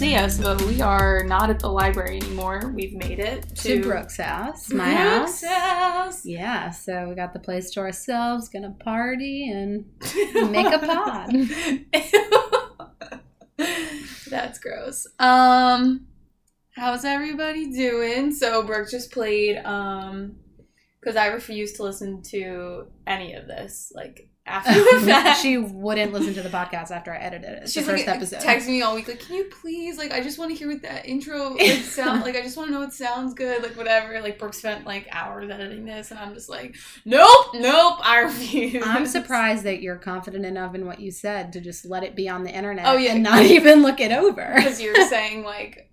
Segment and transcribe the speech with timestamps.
[0.00, 2.72] see us, but we are not at the library anymore.
[2.74, 5.44] We've made it to, to, Brooke's house, my Brooke's house.
[5.44, 6.24] house.
[6.24, 9.84] Yeah, so we got the place to ourselves, gonna party and
[10.50, 11.30] make a pod.
[14.30, 15.06] That's gross.
[15.18, 16.06] Um,
[16.74, 18.32] how's everybody doing?
[18.32, 19.58] So Brooke just played.
[19.58, 20.36] Um,
[20.98, 23.92] because I refuse to listen to any of this.
[23.94, 27.68] Like after the fact, she wouldn't listen to the podcast after I edited it.
[27.70, 28.40] She's the first like episode.
[28.40, 30.82] texting me all week, like, "Can you please, like, I just want to hear what
[30.82, 32.36] that intro like sound like.
[32.36, 35.48] I just want to know it sounds good, like, whatever." Like, Brooke spent like hours
[35.50, 40.44] editing this, and I'm just like, "Nope, nope, I refuse." I'm surprised that you're confident
[40.44, 43.12] enough in what you said to just let it be on the internet Oh, yeah.
[43.12, 44.52] and not even look it over.
[44.56, 45.90] because you're saying like,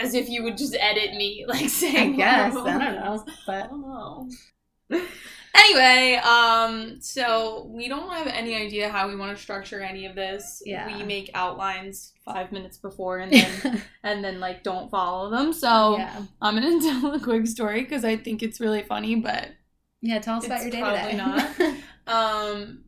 [0.00, 2.16] as if you would just edit me, like I saying.
[2.16, 2.54] guess.
[2.54, 3.24] whatever I don't know.
[3.26, 4.28] I But don't know.
[5.56, 10.16] Anyway, um, so we don't have any idea how we want to structure any of
[10.16, 10.60] this.
[10.66, 10.86] Yeah.
[10.96, 15.52] We make outlines five minutes before and then and then like don't follow them.
[15.52, 16.22] So yeah.
[16.42, 19.50] I'm gonna tell a quick story because I think it's really funny, but
[20.02, 21.16] Yeah, tell us about your day probably today.
[21.16, 21.74] not.
[22.52, 22.84] um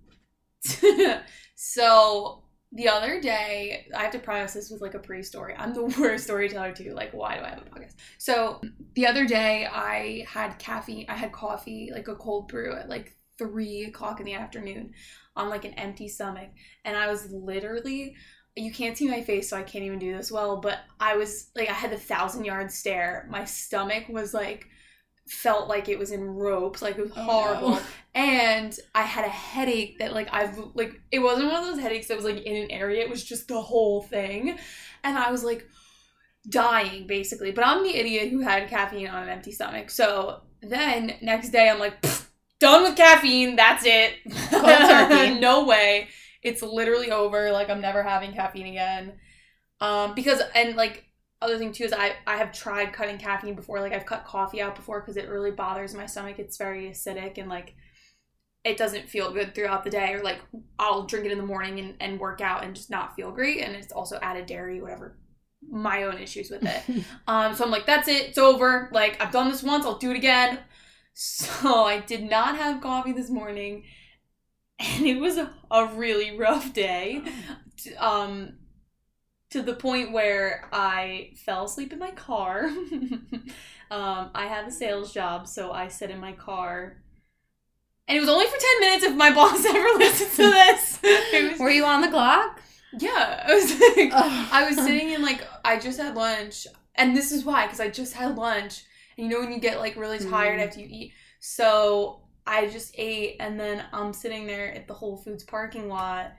[1.55, 2.43] so
[2.77, 6.25] the other day i have to preface this with like a pre-story i'm the worst
[6.25, 6.93] storyteller too.
[6.95, 7.95] Like why do i have a podcast?
[8.19, 8.61] So
[8.95, 13.17] the other day i had caffeine i had coffee like a cold brew at like
[13.39, 14.93] three o'clock in the afternoon
[15.35, 16.51] on like an empty stomach.
[16.85, 18.15] And i was literally
[18.55, 21.51] you can't see my face so i can't even do this well but i was
[21.55, 23.27] like i had the thousand yard stare.
[23.31, 24.69] My stomach was like
[25.29, 27.71] felt like it was in ropes like it was Oh, horrible.
[27.71, 27.81] No.
[28.15, 32.07] and I had a headache that like I've like it wasn't one of those headaches
[32.09, 34.59] that was like in an area it was just the whole thing.
[35.03, 35.67] And I was like
[36.49, 37.51] dying basically.
[37.53, 39.91] But I'm the idiot who had caffeine on an empty stomach.
[39.91, 41.95] So then next day I'm like
[42.61, 44.15] done with caffeine that's it.
[45.41, 46.09] No way.
[46.43, 47.51] It's literally over.
[47.51, 49.15] Like I'm never having caffeine again.
[49.81, 51.05] Um because and like
[51.43, 54.63] other thing too is I I have tried cutting caffeine before like I've cut coffee
[54.63, 57.75] out before because it really bothers my stomach it's very acidic and like
[58.65, 60.41] it doesn't feel good throughout the day or like
[60.79, 63.61] I'll drink it in the morning and, and work out and just not feel great
[63.61, 65.17] and it's also added dairy whatever
[65.69, 67.05] my own issues with it.
[67.29, 70.11] Um so I'm like that's it it's over like I've done this once I'll do
[70.11, 70.61] it again.
[71.13, 73.85] So I did not have coffee this morning
[74.79, 77.23] and it was a, a really rough day.
[77.99, 78.55] Um
[79.51, 82.67] to the point where I fell asleep in my car.
[83.91, 86.97] um, I have a sales job, so I sit in my car.
[88.09, 91.01] And it was only for 10 minutes if my boss ever listens to this.
[91.03, 92.61] Was, Were you on the clock?
[92.99, 94.13] yeah, I was like,
[94.53, 97.89] I was sitting in like I just had lunch, and this is why because I
[97.91, 98.85] just had lunch,
[99.19, 100.67] and you know when you get like really tired Mm.
[100.67, 105.17] after you eat, so I just ate, and then I'm sitting there at the Whole
[105.17, 106.33] Foods parking lot,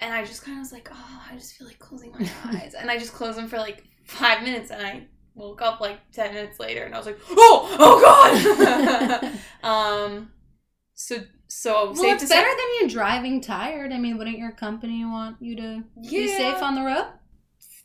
[0.00, 2.74] and I just kind of was like, oh, I just feel like closing my eyes,
[2.74, 6.34] and I just closed them for like five minutes, and I woke up like ten
[6.34, 10.30] minutes later, and I was like, oh, oh god, um,
[10.94, 11.16] so
[11.48, 13.92] so Well, safe it's better say, than you driving tired.
[13.92, 17.06] I mean, wouldn't your company want you to be safe on the road?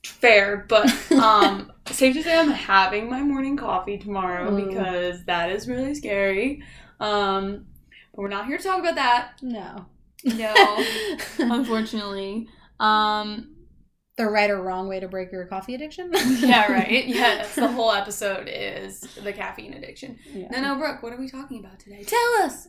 [0.06, 4.66] fair, but um, safe to say I'm having my morning coffee tomorrow Ooh.
[4.66, 6.64] because that is really scary.
[7.00, 7.66] Um,
[8.14, 9.34] but we're not here to talk about that.
[9.42, 9.86] No.
[10.24, 10.86] No,
[11.40, 12.48] unfortunately.
[12.80, 13.56] Um,
[14.20, 16.12] the right or wrong way to break your coffee addiction?
[16.14, 16.90] yeah, right.
[17.08, 20.20] Yeah, that's the whole episode is the caffeine addiction.
[20.34, 20.50] Yeah.
[20.52, 22.04] No, no, Brooke, what are we talking about today?
[22.04, 22.68] Tell us.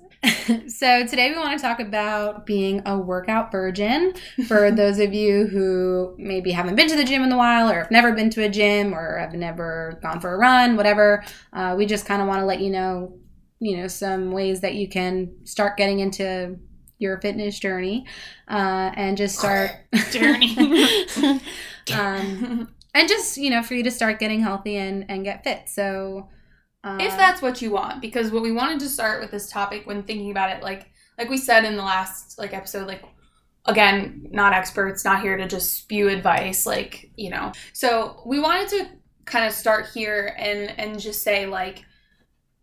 [0.68, 4.14] so today we want to talk about being a workout virgin
[4.46, 7.74] for those of you who maybe haven't been to the gym in a while or
[7.74, 11.24] have never been to a gym or have never gone for a run whatever
[11.54, 13.18] uh, we just kind of want to let you know
[13.60, 16.54] you know some ways that you can start getting into
[17.00, 18.06] your fitness journey
[18.48, 19.72] uh, and just start
[20.12, 20.56] Journey.
[21.92, 25.68] um, and just you know for you to start getting healthy and and get fit
[25.68, 26.28] so
[26.84, 29.86] uh, if that's what you want because what we wanted to start with this topic
[29.86, 33.02] when thinking about it like like we said in the last like episode like
[33.66, 38.68] again not experts not here to just spew advice like you know so we wanted
[38.68, 38.88] to
[39.24, 41.84] kind of start here and and just say like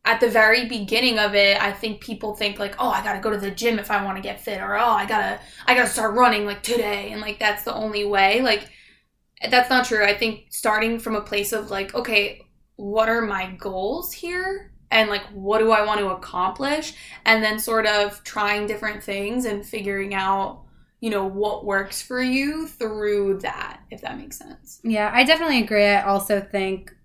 [0.07, 3.29] at the very beginning of it i think people think like oh i gotta go
[3.29, 5.89] to the gym if i want to get fit or oh i gotta i gotta
[5.89, 8.69] start running like today and like that's the only way like
[9.51, 12.41] that's not true i think starting from a place of like okay
[12.77, 16.93] what are my goals here and like what do I want to accomplish
[17.25, 20.63] and then sort of trying different things and figuring out
[20.99, 24.79] you know what works for you through that if that makes sense.
[24.83, 25.85] Yeah, I definitely agree.
[25.85, 26.95] I also think,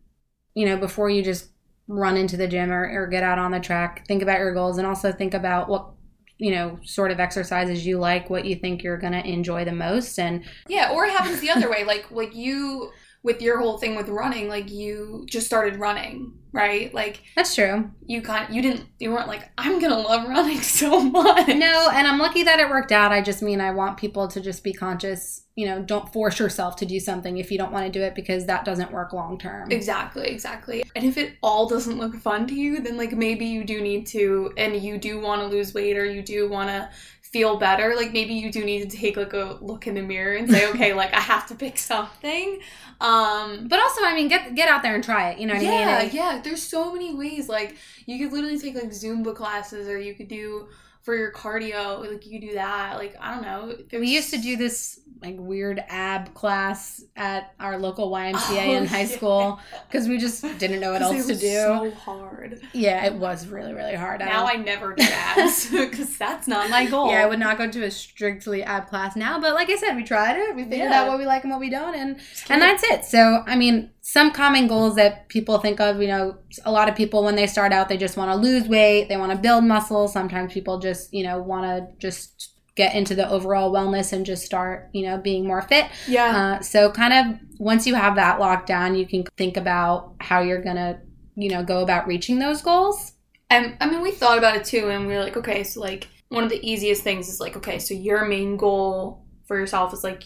[0.54, 1.48] you know, before you just
[1.88, 4.78] run into the gym or, or get out on the track, think about your goals
[4.78, 5.90] and also think about what
[6.38, 9.72] you know, sort of exercises you like, what you think you're going to enjoy the
[9.72, 10.18] most.
[10.18, 11.84] And Yeah, or it happens the other way.
[11.84, 12.90] Like like you
[13.22, 16.92] with your whole thing with running, like you just started running, right?
[16.92, 17.90] Like that's true.
[18.06, 21.48] you got you didn't you weren't like I'm gonna love running so much.
[21.48, 23.12] No, and I'm lucky that it worked out.
[23.12, 26.76] I just mean I want people to just be conscious, you know, don't force yourself
[26.76, 29.38] to do something if you don't want to do it because that doesn't work long
[29.38, 29.70] term.
[29.70, 30.84] Exactly, exactly.
[30.94, 34.06] And if it all doesn't look fun to you, then like maybe you do need
[34.08, 36.88] to and you do want to lose weight or you do want to
[37.32, 40.34] feel better, like maybe you do need to take like a look in the mirror
[40.36, 42.60] and say, okay, like I have to pick something.
[43.00, 45.38] Um But also, I mean, get get out there and try it.
[45.38, 46.14] You know what yeah, I mean?
[46.14, 46.40] yeah.
[46.42, 47.48] There's so many ways.
[47.48, 47.76] Like
[48.06, 50.68] you could literally take like Zumba classes, or you could do
[51.02, 52.00] for your cardio.
[52.00, 52.96] Like you could do that.
[52.98, 53.76] Like I don't know.
[53.98, 58.34] We used to do this like weird ab class at our local YMCA
[58.68, 61.48] Oh, in high school because we just didn't know what else to do.
[61.54, 62.60] So hard.
[62.72, 64.20] yeah, it was really really hard.
[64.20, 67.08] Now I never do abs because that's not my goal.
[67.08, 69.94] Yeah, I would not go to a strictly ab class now, but like I said,
[69.94, 70.56] we tried it.
[70.56, 71.02] We figured Yeah.
[71.02, 73.04] out what we like and what we don't, and and that's it.
[73.04, 76.96] So, I mean, some common goals that people think of, you know, a lot of
[76.96, 79.62] people when they start out, they just want to lose weight, they want to build
[79.64, 80.08] muscle.
[80.08, 84.44] Sometimes people just, you know, want to just get into the overall wellness and just
[84.44, 85.86] start, you know, being more fit.
[86.08, 86.56] yeah.
[86.58, 90.40] Uh, so, kind of once you have that locked down, you can think about how
[90.40, 91.00] you're gonna,
[91.36, 93.12] you know, go about reaching those goals.
[93.50, 96.08] And I mean, we thought about it too, and we were like, okay, so like
[96.28, 100.02] one of the easiest things is like, okay, so your main goal for yourself is
[100.02, 100.24] like,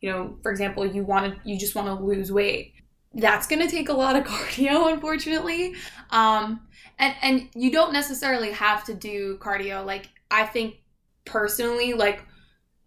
[0.00, 2.74] you know, for example, you want to, you just want to lose weight.
[3.14, 5.74] That's gonna take a lot of cardio, unfortunately.
[6.08, 6.66] Um,
[6.98, 9.84] and and you don't necessarily have to do cardio.
[9.84, 10.76] Like I think
[11.24, 12.24] personally, like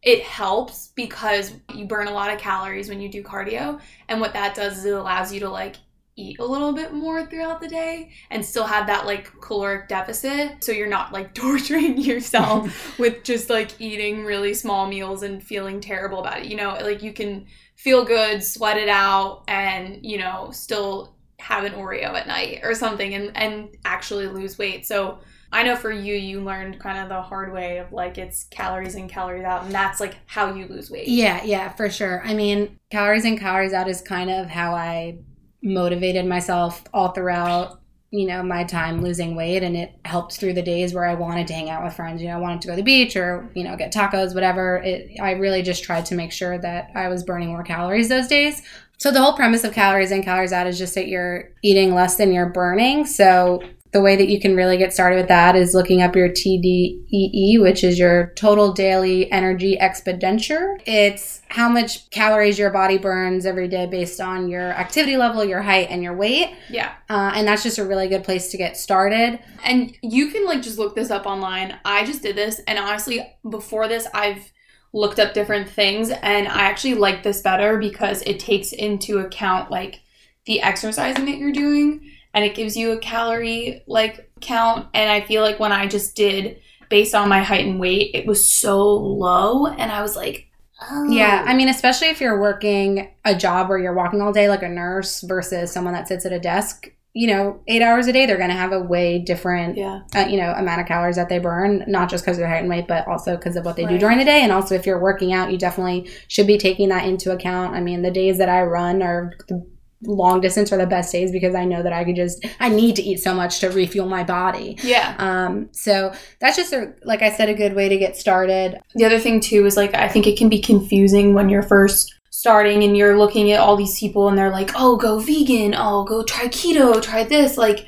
[0.01, 4.33] it helps because you burn a lot of calories when you do cardio, and what
[4.33, 5.77] that does is it allows you to like
[6.17, 10.63] eat a little bit more throughout the day and still have that like caloric deficit
[10.63, 15.81] so you're not like torturing yourself with just like eating really small meals and feeling
[15.81, 16.45] terrible about it.
[16.45, 17.45] You know like you can
[17.75, 22.73] feel good sweat it out and you know still have an oreo at night or
[22.73, 24.85] something and and actually lose weight.
[24.85, 25.19] So
[25.55, 28.95] I know for you, you learned kind of the hard way of like it's calories
[28.95, 31.07] in, calories out, and that's like how you lose weight.
[31.07, 32.21] Yeah, yeah, for sure.
[32.25, 35.19] I mean, calories in, calories out is kind of how I
[35.63, 37.79] motivated myself all throughout,
[38.11, 39.63] you know, my time losing weight.
[39.63, 42.27] And it helped through the days where I wanted to hang out with friends, you
[42.27, 44.81] know, I wanted to go to the beach or, you know, get tacos, whatever.
[44.83, 48.27] It, I really just tried to make sure that I was burning more calories those
[48.27, 48.61] days.
[48.97, 52.17] So the whole premise of calories in, calories out is just that you're eating less
[52.17, 53.05] than you're burning.
[53.05, 53.61] So
[53.95, 57.61] the way that you can really get started with that is looking up your TDEE,
[57.61, 60.77] which is your total daily energy expenditure.
[60.85, 65.61] It's how much calories your body burns every day based on your activity level, your
[65.61, 66.53] height, and your weight.
[66.69, 66.91] Yeah.
[67.09, 69.39] Uh, and that's just a really good place to get started.
[69.63, 71.77] And you can like just look this up online.
[71.85, 74.51] I just did this, and honestly, before this, I've
[74.91, 79.71] looked up different things, and I actually like this better because it takes into account
[79.71, 80.01] like
[80.45, 84.87] the exercising that you're doing, and it gives you a calorie like count.
[84.93, 86.59] And I feel like when I just did
[86.89, 90.47] based on my height and weight, it was so low, and I was like,
[90.89, 94.49] oh, Yeah, I mean, especially if you're working a job where you're walking all day
[94.49, 96.91] like a nurse versus someone that sits at a desk.
[97.17, 100.27] You know, eight hours a day, they're going to have a way different yeah, uh,
[100.27, 102.69] you know amount of calories that they burn not just because of their height and
[102.69, 104.99] weight but also because of what they do during the day and also if you're
[104.99, 108.49] working out you definitely should be taking that into account i mean the days that
[108.49, 109.65] i run are the
[110.03, 112.95] long distance are the best days because i know that i could just i need
[112.95, 115.15] to eat so much to refuel my body yeah.
[115.17, 119.05] um so that's just a like i said a good way to get started the
[119.05, 122.83] other thing too is like I think it can be confusing when you're first starting
[122.83, 125.73] and you're looking at all these people and they're like, "Oh, go vegan.
[125.75, 127.01] Oh, go try keto.
[127.01, 127.87] Try this." Like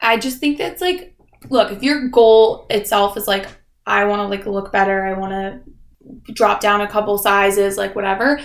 [0.00, 1.14] I just think that's like
[1.50, 3.46] look, if your goal itself is like
[3.86, 7.94] I want to like look better, I want to drop down a couple sizes, like
[7.94, 8.40] whatever.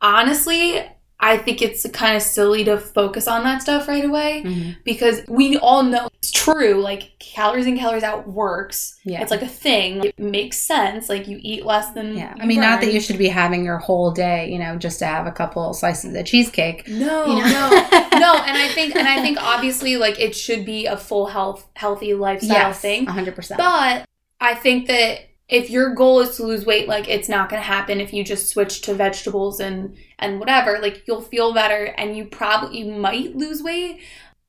[0.00, 0.84] Honestly,
[1.20, 4.70] I think it's kind of silly to focus on that stuff right away mm-hmm.
[4.84, 6.80] because we all know it's true.
[6.80, 8.98] Like calories in, calories out works.
[9.04, 9.20] Yeah.
[9.20, 10.04] It's like a thing.
[10.04, 11.08] It makes sense.
[11.08, 12.16] Like you eat less than.
[12.16, 14.98] yeah i mean not that you should be having your whole day you know just
[15.00, 17.68] to have a couple slices of cheesecake No, you know?
[17.70, 18.34] no, no.
[18.36, 22.14] And I think, and I think, obviously, like it should be a full health, healthy
[22.14, 23.06] lifestyle yes thing.
[23.06, 24.04] 100% But
[24.40, 27.66] I think that if your goal is to lose weight, like it's not going to
[27.66, 30.78] happen if you just switch to vegetables and and whatever.
[30.80, 34.00] Like you'll feel better, and you probably you might lose weight,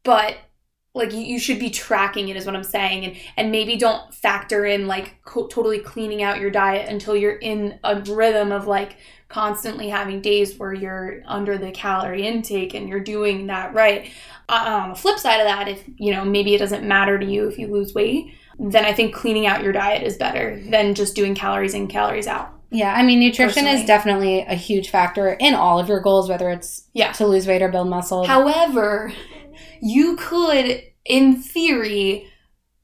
[0.03, 0.37] but
[0.95, 4.11] like you, you should be tracking it is what i'm saying and and maybe don't
[4.11, 8.65] factor in like co- totally cleaning out your diet until you're in a rhythm of
[8.65, 8.97] like
[9.27, 14.11] constantly having days where you're under the calorie intake and you're doing that right
[14.49, 17.25] uh, on the flip side of that if you know maybe it doesn't matter to
[17.25, 20.93] you if you lose weight then I think cleaning out your diet is better than
[20.93, 22.58] just doing calories in, calories out.
[22.71, 23.81] Yeah, I mean, nutrition Personally.
[23.81, 27.11] is definitely a huge factor in all of your goals, whether it's Yeah.
[27.13, 28.25] to lose weight or build muscle.
[28.25, 29.11] However,
[29.81, 32.27] you could, in theory,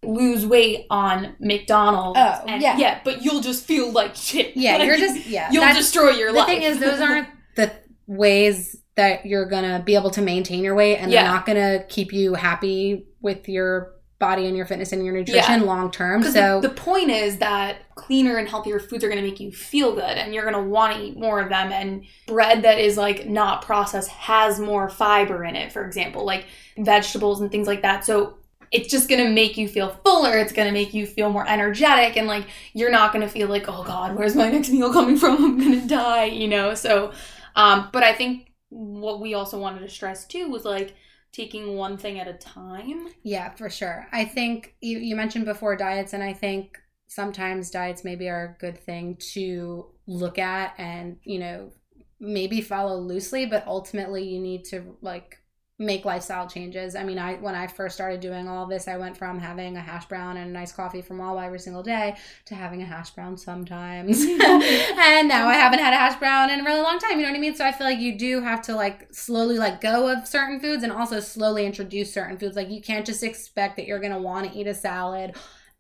[0.04, 2.20] lose weight on McDonald's.
[2.20, 2.78] Oh, and- yeah.
[2.78, 4.56] yeah, but you'll just feel like shit.
[4.56, 5.50] yeah, Like, you're just yeah.
[5.52, 6.48] you'll destroy your the life.
[6.48, 7.72] The thing is, those aren't the
[8.08, 11.24] ways that you're gonna be able to maintain your weight, and Yeah.
[11.24, 15.66] they're not gonna keep you happy with your body and your fitness and your nutrition
[15.66, 16.24] long term.
[16.24, 19.52] So the, the point is that cleaner and healthier foods are going to make you
[19.52, 21.72] feel good, and you're going to want to eat more of them.
[21.72, 26.46] And bread that is like not processed has more fiber in it, for example, like
[26.78, 28.06] vegetables and things like that.
[28.06, 28.38] So
[28.72, 30.38] it's just going to make you feel fuller.
[30.38, 33.48] It's going to make you feel more energetic, and like you're not going to feel
[33.50, 35.44] like, oh God, where's my next meal coming from?
[35.44, 36.74] I'm going to die, you know.
[36.74, 37.12] So,
[37.56, 40.96] um, but I think what we also wanted to stress too was like
[41.36, 43.10] taking one thing at a time.
[43.24, 44.08] Yeah, for sure.
[44.12, 46.78] I think you, you mentioned before diets, and I think
[47.08, 51.72] sometimes diets maybe are a good thing to look at and, you know,
[52.20, 55.38] maybe follow loosely, but ultimately you need to like
[55.78, 56.96] make lifestyle changes.
[56.96, 59.82] I mean, I when I first started doing all this, I went from having a
[59.82, 62.16] hash brown and a nice coffee from Wawa every single day
[62.46, 64.22] to having a hash brown sometimes.
[64.24, 67.32] and now I haven't had a hash brown in a really long time, you know
[67.32, 67.56] what I mean?
[67.56, 70.84] So I feel like you do have to like slowly let go of certain foods
[70.84, 72.56] and also slowly introduce certain foods.
[72.56, 75.36] Like you can't just expect that you're going to want to eat a salad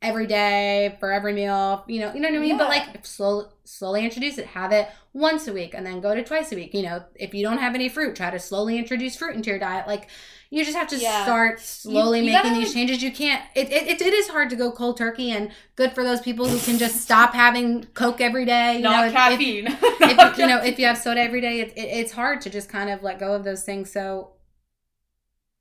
[0.05, 2.57] every day for every meal, you know, you know what I mean?
[2.57, 4.45] But like slowly slowly introduce it.
[4.47, 6.73] Have it once a week and then go to twice a week.
[6.73, 9.59] You know, if you don't have any fruit, try to slowly introduce fruit into your
[9.59, 9.87] diet.
[9.87, 10.09] Like
[10.51, 11.23] you just have to Yeah.
[11.23, 13.01] start slowly you making gotta- these changes.
[13.03, 13.43] You can't.
[13.55, 16.47] It, it it- it is hard to go cold turkey, and good for those people
[16.47, 18.75] who can just stop having Coke every day.
[18.77, 19.67] You know, not if- if- caffeine.
[20.01, 22.69] if, you know if you have soda every day it, it, it's hard to just
[22.69, 24.31] kind of let go of those things so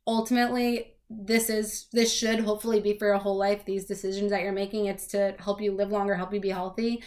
[0.06, 4.52] ultimately this is this should hopefully be for your whole life these decisions that you're
[4.52, 4.86] making.
[4.86, 7.02] It's to help you live longer help you be healthy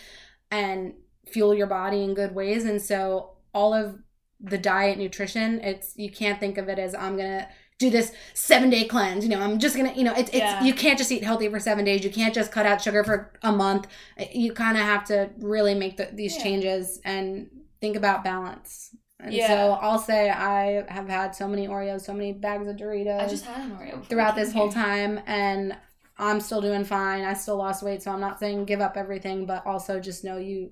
[0.52, 0.94] and
[1.32, 2.66] fuel your body in good ways.
[2.66, 4.00] And so all of
[4.40, 7.48] the diet nutrition it's you can't think of it as i'm gonna
[7.80, 9.24] do this seven day cleanse.
[9.24, 10.64] You know i'm just gonna you know it's, it's Yeah.
[10.64, 12.04] you can't just eat healthy for seven days.
[12.04, 13.88] You can't just cut out sugar for a month.
[14.32, 16.44] You kind of have to really make the, these Yeah.
[16.44, 17.50] changes and
[17.82, 19.48] think about balance and Yeah.
[19.48, 23.28] so i'll say i have had so many oreos so many bags of doritos I
[23.28, 25.76] just had an Oreo throughout this whole time and
[26.18, 29.46] i'm still doing fine i still lost weight so i'm not saying give up everything
[29.46, 30.70] but also just know you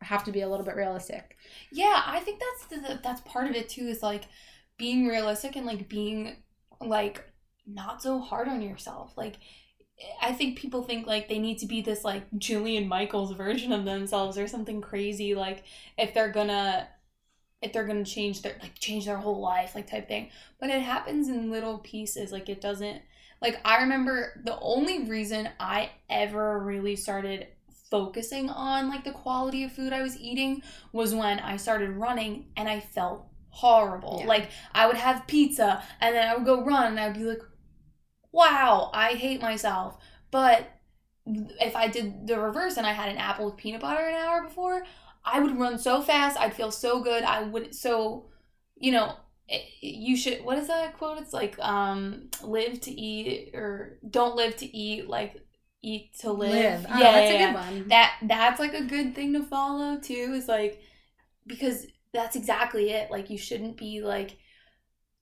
[0.00, 1.36] have to be a little bit realistic
[1.70, 3.86] Yeah, I think that's the, that's part of it too.
[3.86, 4.24] Is like
[4.76, 6.36] being realistic and like being
[6.80, 7.24] like
[7.66, 9.16] not so hard on yourself.
[9.16, 9.36] Like
[10.20, 13.84] I think people think like they need to be this like Jillian Michaels version of
[13.84, 15.34] themselves or something crazy.
[15.36, 15.62] Like
[15.96, 16.88] if they're gonna
[17.62, 20.30] if they're gonna change their like change their whole life like type thing.
[20.60, 22.32] But it happens in little pieces.
[22.32, 23.02] Like it doesn't
[23.40, 27.48] like I remember the only reason I ever really started
[27.90, 32.46] focusing on like the quality of food I was eating was when I started running
[32.56, 34.18] and I felt horrible.
[34.20, 34.26] Yeah.
[34.26, 37.42] Like I would have pizza and then I would go run and I'd be like,
[38.32, 39.98] wow, I hate myself.
[40.30, 40.68] But
[41.26, 44.42] if I did the reverse and I had an apple with peanut butter an hour
[44.42, 44.84] before,
[45.24, 46.38] I would run so fast.
[46.38, 47.22] I'd feel so good.
[47.22, 48.26] I would, so,
[48.76, 49.16] you know,
[49.48, 51.18] it- you should, what is that quote?
[51.18, 55.40] It's like, um, live to eat or don't live to eat, like
[55.82, 56.86] eat to live.
[56.88, 59.98] Oh, yeah, that's yeah, a good one that that's like a good thing to follow
[59.98, 60.80] too is like
[61.46, 64.36] because that's exactly it like you shouldn't be like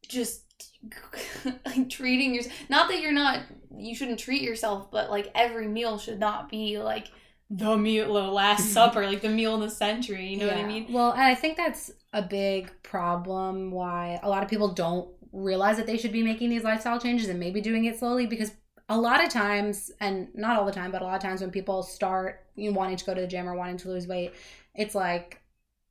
[0.08, 0.44] just
[1.66, 3.40] like treating yourself not that you're not
[3.76, 7.08] you shouldn't treat yourself but like every meal should not be like
[7.50, 10.62] the meal the last supper like the meal of the century you know what i
[10.64, 15.08] mean Well, and I think that's a big problem why a lot of people don't
[15.32, 18.52] realize that they should be making these lifestyle changes and maybe doing it slowly because
[18.88, 21.52] a lot of times, and not all the time, but a lot of times when
[21.52, 24.32] people start you know, wanting to go to the gym or wanting to lose weight,
[24.74, 25.40] it's like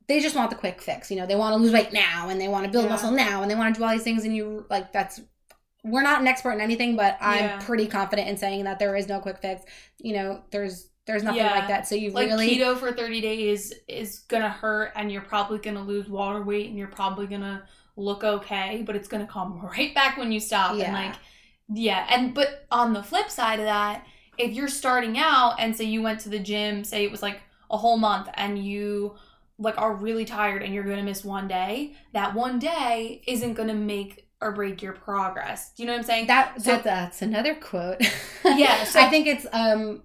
[0.09, 1.09] they just want the quick fix.
[1.09, 2.89] You know, they want to lose weight now and they want to build Yeah.
[2.91, 4.25] muscle now and they want to do all these things.
[4.25, 5.21] And you like that's
[5.85, 7.59] we're not an expert in anything, but I'm Yeah.
[7.59, 9.63] pretty confident in saying that there is no quick fix.
[9.99, 11.51] You know, there's there's nothing Yeah.
[11.55, 11.87] like that.
[11.87, 15.81] So you like really keto for 30 days is gonna hurt and you're probably gonna
[15.83, 17.63] lose water weight and you're probably gonna
[17.95, 21.15] look okay but it's gonna come right back when you stop and like
[21.73, 24.05] yeah and but on the flip side of that
[24.37, 27.41] if you're starting out and say you went to the gym say it was like
[27.71, 29.15] a whole month and you
[29.57, 33.73] like are really tired and you're gonna miss one day that one day isn't gonna
[33.73, 37.21] make or break your progress do you know what i'm saying That, So- that that's
[37.21, 37.99] another quote.
[38.45, 40.03] Yeah, so- I think it's um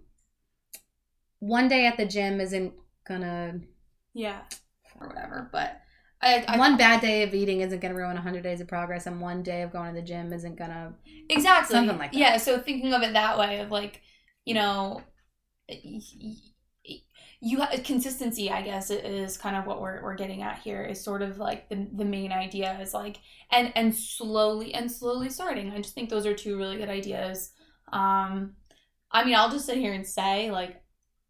[1.45, 2.73] one day at the gym isn't
[3.07, 3.61] gonna
[4.15, 4.41] yeah
[5.01, 5.81] or whatever but
[6.23, 9.21] I, I one bad day of eating isn't gonna ruin hundred days of progress, and
[9.21, 10.95] one day of going to the gym isn't gonna.
[11.29, 11.75] Exactly.
[11.75, 12.19] Something like that.
[12.19, 14.01] Yeah, so thinking of it that way of like
[14.47, 15.03] you know,
[17.45, 21.03] you have consistency i guess is kind of what we're, we're getting at here is
[21.03, 23.19] sort of like the, the main idea is like
[23.51, 27.53] and and slowly and slowly starting i just think those are two really good ideas
[27.93, 28.55] um
[29.11, 30.83] i mean i'll just sit here and say like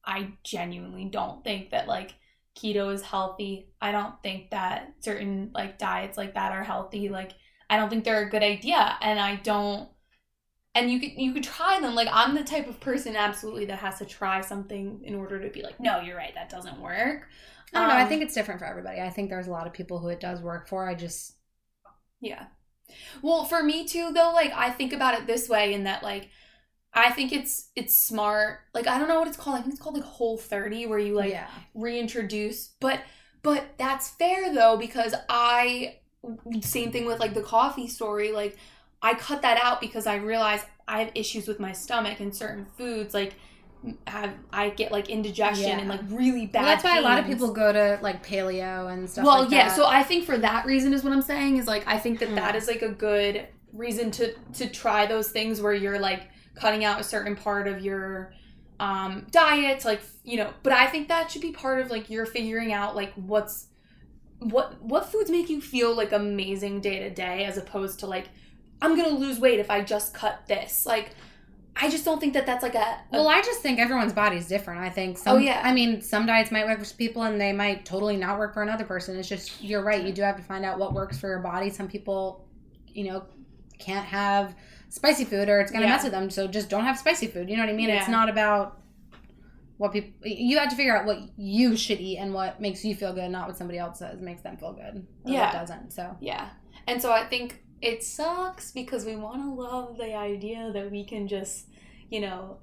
[0.07, 2.15] i genuinely don't think that like
[2.55, 3.69] keto is healthy.
[3.81, 7.09] I don't think that certain like diets like that are healthy.
[7.09, 7.33] Like
[7.71, 9.89] i don't think they're a good idea and i don't
[10.75, 11.95] and you could you could try them.
[11.95, 15.51] Like i'm the type of person absolutely that has to try something in order to
[15.51, 17.29] be like no you're right that doesn't work.
[17.73, 18.05] I don't um, know.
[18.05, 19.01] I think it's different for everybody.
[19.01, 20.89] I think there's a lot of people who it does work for.
[20.89, 21.35] I just
[22.21, 22.47] yeah.
[23.23, 26.29] Well for me too though like i think about it this way in that like
[26.95, 29.83] i think it's it's smart like i don't know what it's called i think it's
[29.83, 31.49] called like whole 30 where you like yeah.
[31.75, 33.01] reintroduce but
[33.43, 35.97] but that's fair though because i
[36.63, 38.57] same thing with like the coffee story like
[39.05, 42.65] I cut that out because I realized I have issues with my stomach and certain
[42.79, 43.35] foods like
[44.07, 45.79] have I get like indigestion yeah.
[45.79, 46.63] and like really bad.
[46.63, 47.05] Well, that's why pains.
[47.05, 49.27] a lot of people go to like paleo and stuff.
[49.27, 49.69] Well, like yeah.
[49.69, 49.77] That.
[49.77, 52.31] So I think for that reason is what I'm saying is like I think that
[52.31, 52.37] mm.
[52.37, 56.85] that is like a good reason to to try those things where you're like cutting
[56.85, 58.33] out a certain part of your
[58.81, 62.27] um diet like you know but i think that should be part of like you're
[62.27, 63.69] figuring out like what's
[64.41, 68.29] what what foods make you feel like amazing day to day as opposed to like
[68.85, 70.85] I'm gonna lose weight if I just cut this.
[70.85, 71.11] Like,
[71.77, 73.29] I just don't think that that's like a, a well.
[73.29, 74.81] I just think everyone's body's different.
[74.83, 75.19] I think.
[75.19, 75.61] Some, oh yeah.
[75.65, 78.63] I mean, some diets might work for people, and they might totally not work for
[78.63, 79.17] another person.
[79.17, 80.05] It's just you're right.
[80.05, 81.71] You do have to find out what works for your body.
[81.71, 82.47] Some people,
[82.89, 83.25] you know,
[83.79, 84.55] can't have
[84.95, 85.93] spicy food, or it's gonna yeah.
[85.93, 86.31] mess with them.
[86.31, 87.49] So just don't have spicy food.
[87.49, 87.89] You know what I mean?
[87.89, 88.01] Yeah.
[88.01, 88.81] It's not about
[89.77, 92.95] what people you have to figure out what you should eat and what makes you
[92.95, 96.51] feel good not what somebody else says makes them feel good yeah doesn't so yeah
[96.87, 101.05] and so i think it sucks because we want to love the idea that we
[101.05, 101.69] can just,
[102.11, 102.57] you know,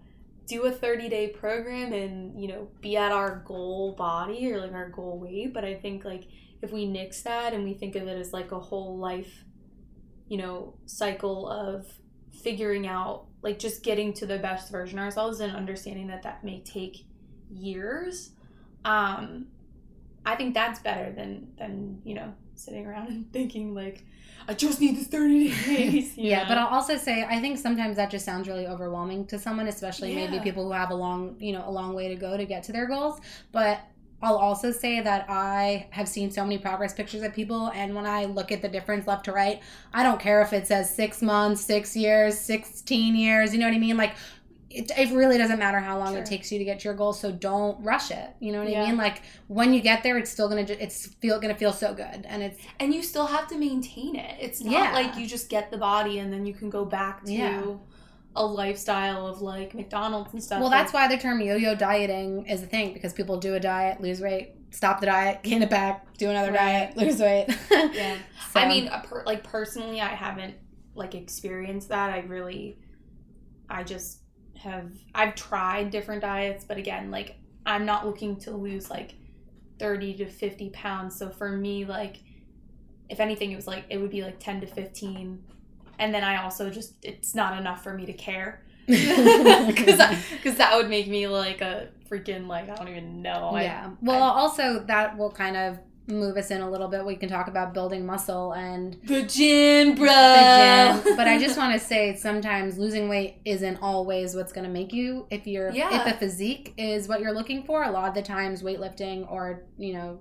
[0.47, 4.73] do a 30 day program and, you know, be at our goal body or like
[4.73, 5.53] our goal weight.
[5.53, 6.27] But I think like
[6.63, 9.43] if we nix that and we think of it as like a whole life,
[10.27, 11.85] you know, cycle of
[12.41, 16.43] figuring out like just getting to the best version of ourselves and understanding that that
[16.43, 17.05] may take
[17.49, 18.31] years
[18.85, 19.45] um
[20.25, 24.05] i think that's better than than you know sitting around and thinking like
[24.47, 26.13] I just need this 30 days.
[26.17, 29.67] yeah, but I'll also say I think sometimes that just sounds really overwhelming to someone,
[29.67, 30.29] especially yeah.
[30.29, 32.63] maybe people who have a long, you know, a long way to go to get
[32.63, 33.21] to their goals.
[33.51, 33.81] But
[34.21, 38.05] I'll also say that I have seen so many progress pictures of people, and when
[38.05, 39.61] I look at the difference left to right,
[39.93, 43.75] I don't care if it says six months, six years, 16 years, you know what
[43.75, 43.97] I mean?
[43.97, 44.13] Like,
[44.73, 46.21] it, it really doesn't matter how long sure.
[46.21, 48.69] it takes you to get to your goal so don't rush it you know what
[48.69, 48.83] yeah.
[48.83, 51.93] i mean like when you get there it's still gonna it's feel gonna feel so
[51.93, 54.91] good and it's and you still have to maintain it it's not yeah.
[54.93, 57.61] like you just get the body and then you can go back to yeah.
[58.35, 62.45] A lifestyle of like mcdonald's and stuff well like, that's why the term yo-yo dieting
[62.47, 65.69] is a thing because people do a diet lose weight stop the diet gain it
[65.69, 66.93] back do another right.
[66.93, 67.45] diet lose weight
[67.93, 68.17] yeah
[68.51, 68.59] so.
[68.59, 70.55] i mean per, like personally i haven't
[70.95, 72.77] like experienced that i really
[73.69, 74.21] i just
[74.61, 79.15] have I've tried different diets, but again, like I'm not looking to lose like
[79.79, 81.17] 30 to 50 pounds.
[81.17, 82.17] So for me, like
[83.09, 85.43] if anything, it was like it would be like 10 to 15.
[86.01, 88.63] And then I also just it's not enough for me to care.
[88.87, 93.51] Because that would make me like a freaking like I don't even know.
[93.57, 93.91] Yeah.
[93.91, 97.15] I, well, I, also that will kind of move us in a little bit, we
[97.15, 100.07] can talk about building muscle and the gym, bro.
[100.07, 101.15] The gym.
[101.15, 104.93] But I just want to say sometimes losing weight isn't always what's going to make
[104.93, 105.27] you.
[105.29, 106.01] If you're yeah.
[106.01, 109.63] if a physique is what you're looking for, a lot of the times weightlifting or
[109.77, 110.19] you know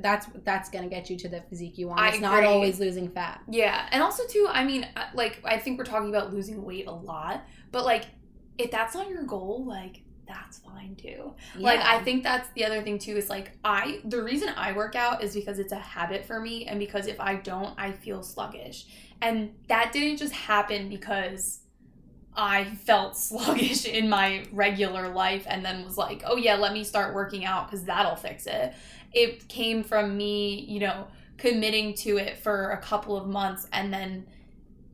[0.00, 2.06] that's that's gonna get you to the physique you want.
[2.06, 3.40] It's not always losing fat.
[3.48, 6.86] Yeah, and also too, I mean, uh, like I think we're talking about losing weight
[6.86, 8.06] a lot, but like
[8.58, 11.34] if that's not your goal, like that's fine too.
[11.56, 11.64] Yeah.
[11.64, 14.94] Like I think that's the other thing too is like I the reason I work
[14.94, 18.22] out is because it's a habit for me and because if I don't I feel
[18.22, 18.86] sluggish.
[19.20, 21.60] And that didn't just happen because
[22.36, 26.84] I felt sluggish in my regular life and then was like, "Oh yeah, let me
[26.84, 28.74] start working out cuz that'll fix it."
[29.12, 33.92] It came from me, you know, committing to it for a couple of months and
[33.92, 34.26] then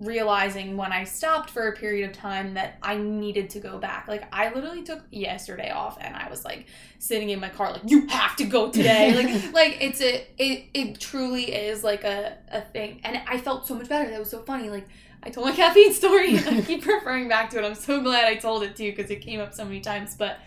[0.01, 4.09] realizing when I stopped for a period of time that I needed to go back.
[4.09, 6.67] Like I literally took yesterday off and I was like
[6.99, 9.15] sitting in my car like you have to go today.
[9.23, 13.01] like like it's a it it truly is like a, a thing.
[13.05, 14.11] And I felt so much better.
[14.11, 14.71] That was so funny.
[14.71, 14.89] Like
[15.23, 17.65] I told my caffeine story I keep referring back to it.
[17.65, 20.15] I'm so glad I told it too because it came up so many times.
[20.15, 20.39] But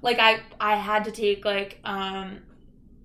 [0.00, 2.40] like I I had to take like um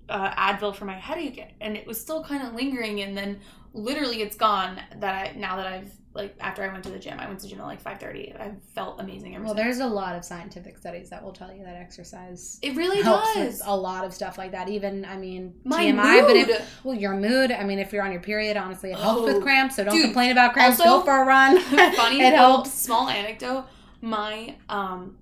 [0.08, 3.40] uh, Advil for my headache and it was still kind of lingering and then
[3.72, 7.20] literally it's gone that I now that I've like after I went to the gym.
[7.20, 8.34] I went to the gym at like five thirty.
[8.38, 9.32] I felt amazing.
[9.34, 9.56] Well, since.
[9.56, 13.34] there's a lot of scientific studies that will tell you that exercise it really helps
[13.34, 13.62] does.
[13.64, 14.68] a lot of stuff like that.
[14.68, 17.52] Even, I mean, My TMI, but if, well, your mood.
[17.52, 19.76] I mean, if you're on your period, honestly, it helps Oh, with cramps.
[19.76, 20.80] So don't dude, complain about cramps.
[20.80, 21.60] also, Go for a run.
[21.94, 22.72] funny it helps.
[22.72, 23.66] small anecdote
[24.00, 25.18] my um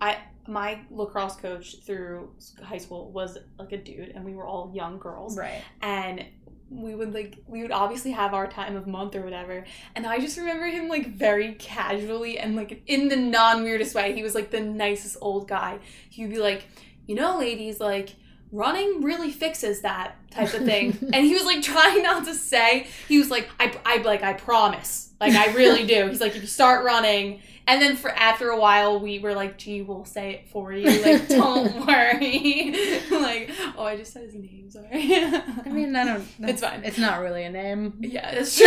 [0.00, 2.30] i my lacrosse coach through
[2.62, 5.62] high school was like a dude and we were all young girls Right.
[5.82, 6.24] and
[6.70, 9.64] we would like we would obviously have our time of month or whatever.
[9.94, 14.14] And i just remember him like very casually and like in the non-weirdest way.
[14.14, 15.78] He was like the nicest old guy.
[16.10, 16.64] He would be like
[17.06, 18.16] you know ladies like
[18.50, 20.96] running really fixes that type of thing.
[21.12, 24.34] And he was like trying not to say he was like i i like i
[24.34, 25.12] promise.
[25.20, 26.08] Like i really do.
[26.08, 29.56] He's like if you start running and then for after a while we were like
[29.58, 32.72] gee we'll say it for you like don't worry
[33.10, 36.26] like oh i just said his name sorry I mean, I don't.
[36.50, 36.82] It's fine.
[36.84, 37.94] It's not really a name.
[38.00, 38.66] yeah that's true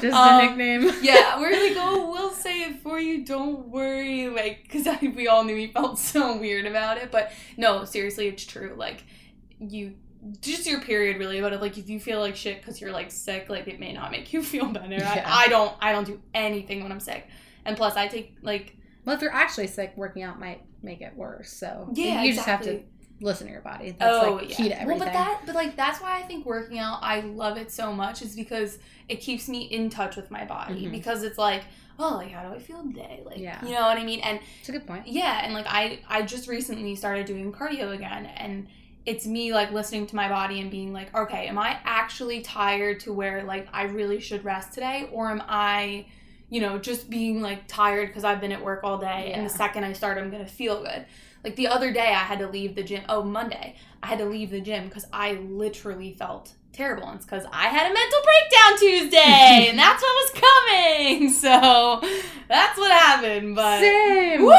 [0.00, 0.92] Just a Um, nickname.
[1.02, 5.44] yeah we're like oh we'll say it for you don't worry like because we all
[5.44, 9.04] knew he felt so weird about it but no seriously it's true like
[9.58, 9.94] you
[10.40, 13.48] just your period really but like if you feel like shit because you're like sick
[13.48, 15.22] like it may not make you feel better Yeah.
[15.26, 17.26] I, I don't i don't do anything when i'm sick
[17.64, 21.16] and plus i take like Well, if you're actually sick, working out might make it
[21.16, 21.50] worse.
[21.52, 22.80] So yeah you just have to
[23.20, 23.96] listen to your body.
[23.98, 24.56] That's oh like yeah.
[24.56, 24.86] to everything.
[24.86, 27.92] Well, but that, but like that's why I think working out, I love it so
[27.92, 30.86] much, is because it keeps me in touch with my body.
[30.86, 30.92] Mhm.
[30.92, 31.64] Because it's like,
[31.98, 33.22] oh, like how do I feel today?
[33.24, 33.64] Like, Yeah.
[33.64, 34.20] you know what I mean?
[34.20, 35.08] And it's a good point.
[35.08, 38.68] yeah, and like I, I just recently started doing cardio again, and
[39.08, 43.00] it's me like listening to my body and being like, okay, am I actually tired
[43.00, 46.06] to where like I really should rest today, or am I?
[46.50, 49.50] You know, just being like tired because I've been at work all day, and the
[49.50, 51.06] second I start, I'm gonna feel good.
[51.42, 53.02] Like the other day, I had to leave the gym.
[53.08, 57.04] Oh, Monday, I had to leave the gym because I literally felt terrible.
[57.04, 61.32] And it's because I had a mental breakdown Tuesday, and that's what was coming.
[61.38, 62.02] So
[62.46, 63.56] that's what happened.
[63.56, 64.50] But Same.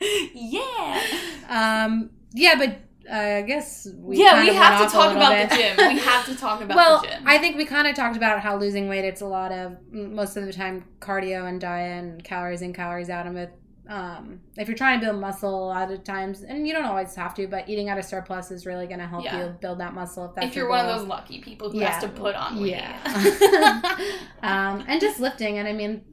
[0.34, 1.02] Yeah,
[1.48, 2.10] um.
[2.34, 2.76] Yeah, but
[3.10, 5.76] I guess we yeah, we have to talk about the gym.
[5.76, 7.22] We have to talk about well, the gym.
[7.26, 9.04] I think we kind of talked about how losing weight.
[9.04, 13.10] It's a lot of most of the time cardio and diet and calories in, calories
[13.10, 13.26] out.
[13.26, 13.50] And with
[13.88, 17.14] um, if you're trying to build muscle, a lot of times, and you don't always
[17.16, 19.44] have to, but eating at a surplus is really going to help Yeah.
[19.44, 20.26] you build that muscle.
[20.26, 21.90] If that's if you're one of those lucky people who Yeah.
[21.90, 22.70] has to put on weight.
[22.72, 23.80] Yeah.
[24.42, 25.58] um, and just lifting.
[25.58, 26.04] And I mean,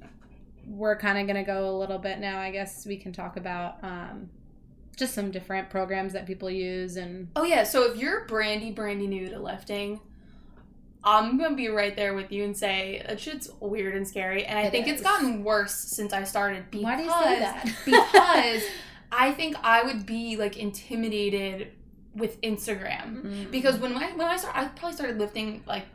[0.66, 2.40] we're kind of going to go a little bit now.
[2.40, 4.30] I guess we can talk about um,
[4.98, 9.08] just some different programs that people use and Oh yeah, so if you're brandy brandy
[9.08, 10.00] new to lifting,
[11.04, 14.60] I'm gonna be right there with you and say that shit's weird and scary, and
[14.60, 16.66] I It think it's gotten worse since I started.
[16.70, 17.66] Because, why do you say that?
[17.86, 18.64] because
[19.12, 21.72] I think I would be like intimidated
[22.16, 23.52] with Instagram Mm.
[23.52, 25.86] because when I when I started, I probably started lifting like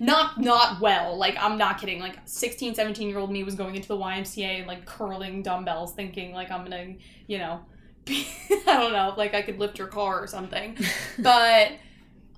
[0.00, 3.76] not not well like i'm not kidding like 16 17 year old me was going
[3.76, 6.94] into the ymca and like curling dumbbells thinking like i'm gonna
[7.26, 7.60] you know
[8.08, 10.76] i don't know like i could lift your car or something.
[11.18, 11.72] But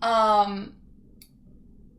[0.02, 0.74] um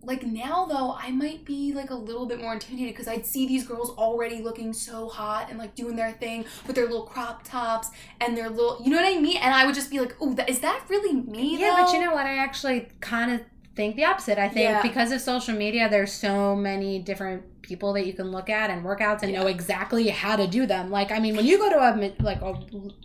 [0.03, 3.45] like now though i might be like a little bit more intimidated because i'd see
[3.45, 7.43] these girls already looking so hot and like doing their thing with their little crop
[7.43, 7.89] tops
[8.21, 9.37] and their little you know what i mean?
[9.37, 11.99] And i would just be like oh that, is that really me Yeah, but you
[11.99, 12.25] know what?
[12.25, 13.41] I actually kind of
[13.77, 14.37] think the opposite.
[14.37, 14.81] I think Yeah.
[14.81, 18.83] because of social media, there's so many different people that you can look at and
[18.85, 20.89] workouts and know exactly how to do them.
[20.89, 21.91] Like, I mean, when you go to a
[22.23, 22.53] like a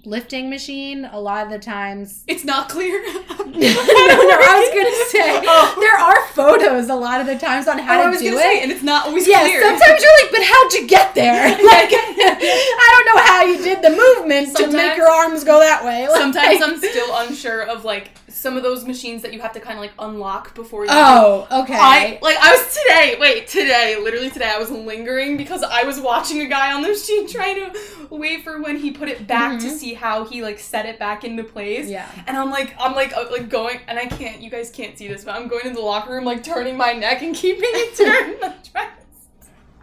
[0.05, 2.23] lifting machine, a lot of the times.
[2.29, 5.77] it's not clear no, no, I was gonna say Oh.
[5.81, 8.41] there are photos a lot of the times on how Oh, to do it.
[8.41, 9.63] say, and it's not always yeah, clear.
[9.63, 11.49] sometimes you're like, but how'd you get there?
[11.51, 15.85] Like, I don't know how you did the movement to make your arms go that
[15.85, 16.09] way.
[16.09, 18.11] Like- Sometimes I'm still unsure of like
[18.43, 20.91] some of those machines that you have to kind of like unlock before you.
[20.93, 21.77] Oh, okay.
[21.79, 23.17] I like I was today.
[23.21, 26.89] Wait, today, literally today, I was lingering because I was watching a guy on the
[26.89, 27.79] machine trying to
[28.11, 29.71] wait for when he put it back to Mhm.
[29.79, 31.89] see how he like set it back into place.
[31.89, 32.09] yeah.
[32.27, 34.43] And I'm like, I'm like, uh, like going, and I can't.
[34.43, 36.93] You guys can't see this, but I'm going into the locker room, like turning my
[36.93, 38.89] neck and keeping it turned, like, trying,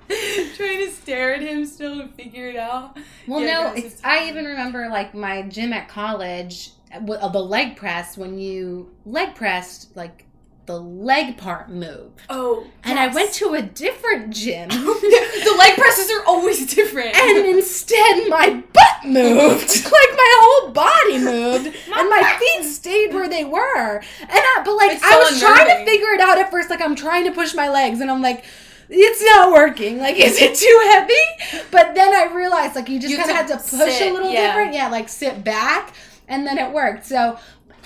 [0.09, 2.97] to, trying to stare at him still to figure it out.
[3.27, 8.17] Well, Yeah, no, I even remember like my gym at college, the leg press.
[8.17, 10.25] When you leg pressed, like
[10.65, 16.11] the leg part moved, Oh, and I went to a different gym, the leg presses
[16.11, 17.15] are always different.
[17.15, 23.27] and instead my butt moved, like my whole body moved, and my feet stayed where
[23.27, 23.97] they were.
[24.21, 26.69] And I, but like It's I so was trying to figure it out at first.
[26.69, 28.45] Like I'm trying to push my legs, and I'm like.
[28.91, 29.99] It's not working.
[29.99, 31.63] Like, is it too heavy?
[31.69, 34.13] But then I realized, like, you just kind of had to to push sit, a
[34.15, 34.47] little yeah.
[34.47, 34.73] different.
[34.73, 35.93] Yeah, like sit back,
[36.29, 37.05] and then it worked.
[37.05, 37.37] So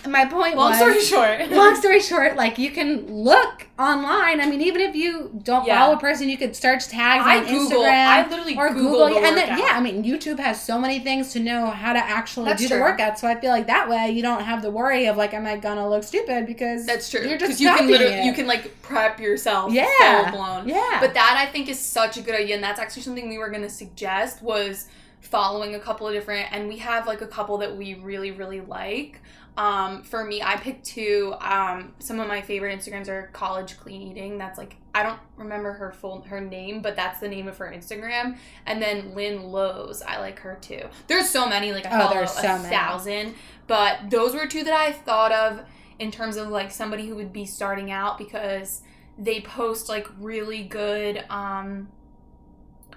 [0.05, 1.49] my point Long was story short.
[1.51, 4.41] long story short, like you can look online.
[4.41, 5.79] I mean, even if you don't Yeah.
[5.79, 7.83] follow a person, you could search tags I on Google.
[7.83, 9.21] Instagram I literally or Google, Google.
[9.21, 11.99] the and then, yeah, I mean, YouTube has so many things to know how to
[11.99, 12.77] actually That's do true.
[12.79, 13.17] the workout.
[13.17, 15.55] So I feel like that way you don't have the worry of like, am I
[15.55, 17.21] gonna look stupid because That's true.
[17.25, 18.25] You're just you can literally it.
[18.25, 19.71] you can like prep yourself.
[19.71, 20.31] Yeah.
[20.31, 20.67] Full blown.
[20.67, 23.37] yeah, But that I think is such a good idea, and that's actually something we
[23.37, 24.87] were gonna suggest was
[25.23, 28.61] following a couple of different, and we have like a couple that we really really
[28.61, 29.21] like.
[29.55, 31.35] Um, for me, I picked two.
[31.39, 34.37] Um, some of my favorite Instagrams are College Clean Eating.
[34.39, 37.71] That's like I don't remember her full her name, but that's the name of her
[37.71, 38.37] Instagram.
[38.65, 40.81] And then Lynn Lowe's, I like her too.
[41.07, 42.69] There's so many, like I Oh, follow there's a many.
[42.69, 43.35] thousand,
[43.67, 45.61] but those were two that I thought of
[45.99, 48.81] in terms of like somebody who would be starting out because
[49.19, 51.87] they post like really good um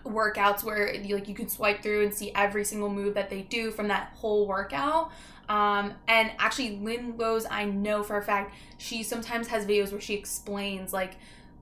[0.06, 3.42] workouts where you like you could swipe through and see every single move that they
[3.42, 5.10] do from that whole workout.
[5.48, 10.00] Um and actually lynn Lowe's i know for a fact she sometimes has videos where
[10.00, 11.16] she explains like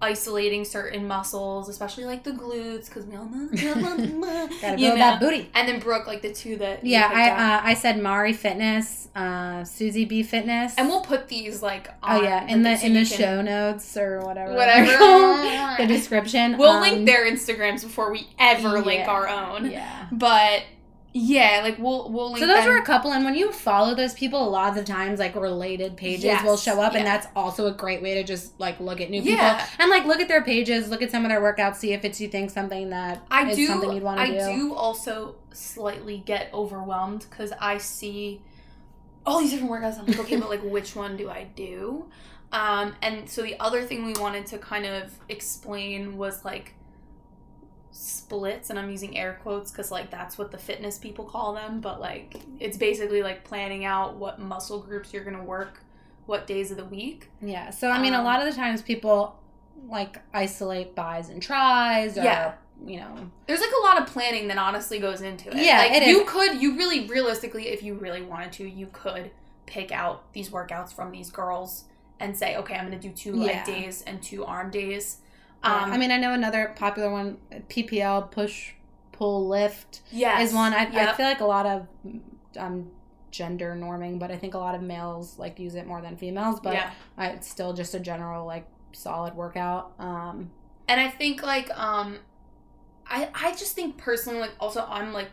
[0.05, 3.49] isolating certain muscles especially like the glutes because we all know
[4.61, 5.51] gotta build that booty.
[5.55, 9.65] and then brooke like the two that Yeah, I uh, I said Mari Fitness, uh,
[9.65, 13.05] Susie B Fitness, and we'll put these like oh yeah in the so in the
[13.05, 16.59] show notes or whatever whatever the description.
[16.59, 19.71] We'll um, link their Instagrams before we ever link our own.
[19.71, 20.07] Yeah.
[20.13, 20.63] But
[21.17, 22.75] yeah, like we'll we'll link So those them.
[22.75, 25.37] were a couple, and when you follow those people, a lot of the times like
[25.37, 28.81] related pages Yes, will show up, and that's also a great way to just like
[28.81, 29.59] look at new Yeah.
[29.59, 32.05] people and like look at their pages, look at some of their workouts, see if
[32.05, 34.53] it's you think something that I is do something you'd want I to do.
[34.57, 38.43] do also slightly get overwhelmed because I see
[39.25, 39.99] all these different workouts.
[39.99, 42.07] I'm like, okay, but like which one do I do?
[42.53, 46.75] Um, and so the other thing we wanted to kind of explain was like
[47.97, 51.81] splits and i'm using air quotes because like that's what the fitness people call them
[51.81, 55.81] but like it's basically like planning out what muscle groups you're gonna work
[56.27, 57.71] what days of the week Yeah.
[57.71, 59.37] So I mean, a Um, lot of the times people
[59.89, 62.55] like isolate bis and tris, or Yeah.
[62.85, 65.57] you know, there's like a lot of planning that honestly goes into it.
[65.63, 66.31] Yeah, like it you is.
[66.31, 69.31] could, you really, realistically, if you really wanted to, you could
[69.67, 71.85] pick out these workouts from these girls
[72.19, 75.19] and say, okay, I'm gonna do two leg days and two arm days.
[75.65, 75.85] Yeah.
[75.85, 78.73] Um, I mean, I know another popular one, PPL push
[79.13, 80.75] pull lift yes, is one.
[80.75, 81.87] I, I feel like a lot of
[82.59, 82.91] um
[83.31, 86.61] gender norming, but I think a lot of males like use it more than females.
[86.61, 89.93] But yeah, I, it's still just a general like solid workout.
[89.99, 90.51] Um,
[90.89, 92.19] and I think like, um,
[93.07, 95.31] I I just think personally, like, also I'm like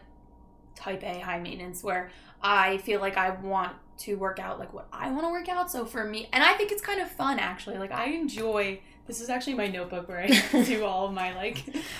[0.75, 2.09] type A high maintenance where
[2.41, 5.71] I feel like I want to work out like what I want to work out.
[5.71, 7.77] So for me, and I think it's kind of fun actually.
[7.77, 8.79] Like I enjoy.
[9.11, 11.57] This is actually my notebook where I do all of my like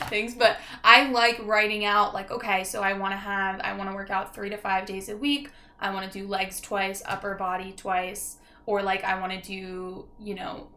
[0.08, 3.90] things, but I like writing out like okay, so I want to have I want
[3.90, 5.50] to work out 3 to 5 days a week.
[5.78, 10.08] I want to do legs twice, upper body twice, or like I want to do,
[10.22, 10.70] you know,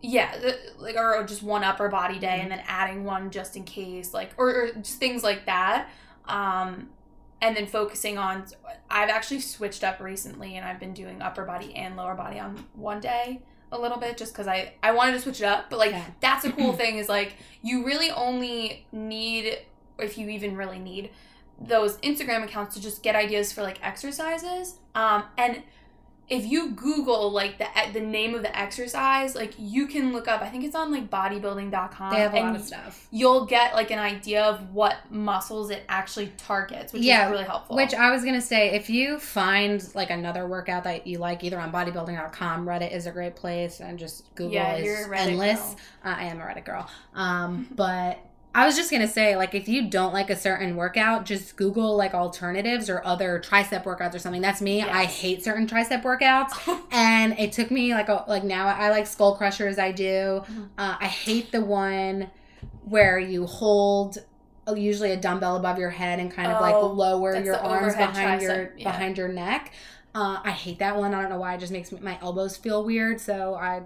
[0.00, 0.40] yeah,
[0.78, 4.30] like or just one upper body day and then adding one just in case, like
[4.36, 5.90] or, or just things like that.
[6.26, 6.90] Um,
[7.42, 8.44] and then focusing on.
[8.88, 12.68] I've actually switched up recently, and I've been doing upper body and lower body on
[12.74, 15.70] one day a little bit, just because I I wanted to switch it up.
[15.70, 16.04] But like Yeah.
[16.20, 19.58] that's a cool thing is like you really only need,
[19.98, 21.10] if you even really need,
[21.60, 24.76] those Instagram accounts to just get ideas for like exercises.
[24.94, 25.62] Um, and
[26.30, 30.40] if you Google like the the name of the exercise, like you can look up.
[30.42, 32.12] I think it's on like bodybuilding.com.
[32.14, 33.08] they have a and lot of stuff.
[33.10, 37.44] You'll get like an idea of what muscles it actually targets, which Yeah, is really
[37.44, 37.74] helpful.
[37.74, 41.58] Which I was gonna say, if you find like another workout that you like, either
[41.58, 45.26] on bodybuilding.com, Reddit is a great place, and just Google yeah, is you're a Reddit
[45.32, 45.60] endless.
[45.60, 45.76] girl.
[46.04, 46.88] Uh, I am a Reddit girl.
[47.14, 48.18] Um, but
[48.52, 51.96] I was just gonna say, like, if you don't like a certain workout, just Google
[51.96, 54.42] like alternatives or other tricep workouts or something.
[54.42, 54.82] That's me.
[54.82, 59.06] I hate certain tricep workouts, and it took me like a like now I like
[59.06, 59.78] skull crushers.
[59.78, 60.42] I do.
[60.50, 60.68] Mhm.
[60.76, 62.28] Uh, I hate the one
[62.84, 64.18] where you hold
[64.66, 67.94] uh, usually a dumbbell above your head and kind of like Oh, lower your arms
[67.94, 68.90] behind your yeah.
[68.90, 69.72] behind your neck.
[70.12, 71.14] Uh, I hate that one.
[71.14, 71.54] I don't know why.
[71.54, 73.20] It just makes me, my elbows feel weird.
[73.20, 73.82] So I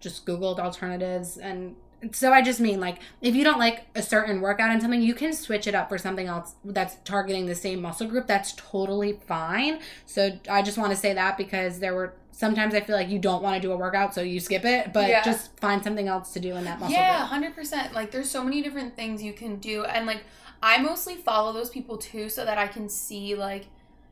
[0.00, 1.76] just googled alternatives and
[2.12, 5.14] so I just mean like if you don't like a certain workout and something, you
[5.14, 8.26] can switch it up for something else that's targeting the same muscle group.
[8.26, 9.80] That's totally fine.
[10.06, 13.18] So I just want to say that because there were sometimes I feel like you
[13.18, 15.22] don't want to do a workout, so you skip it, but Yeah.
[15.22, 17.28] just find something else to do in that muscle Yeah, group.
[17.30, 17.92] hundred percent.
[17.92, 20.22] Like there's so many different things you can do, and like
[20.62, 23.66] I mostly follow those people too, so that I can see like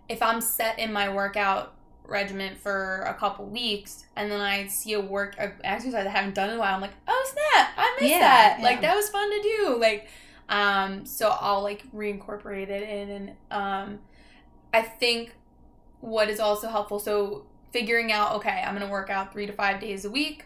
[0.09, 1.75] if I'm set in my workout
[2.09, 6.35] regimen for a couple weeks, and then I see a work a exercise I haven't
[6.35, 8.57] done in a while, I'm like, oh snap, I missed Yeah, that.
[8.61, 8.65] yeah.
[8.65, 9.77] Like that was fun to do.
[9.81, 10.09] Like,
[10.49, 13.99] um, so I'll like reincorporate it in, and um,
[14.73, 15.35] I think
[16.01, 16.99] what is also helpful.
[16.99, 20.45] So figuring out okay, I'm gonna work out three to five days a week.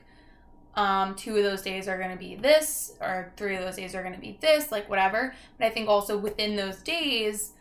[0.76, 4.02] Um, two of those days are gonna be this, or three of those days are
[4.02, 5.34] gonna be this, like whatever.
[5.58, 7.52] But I think also within those days,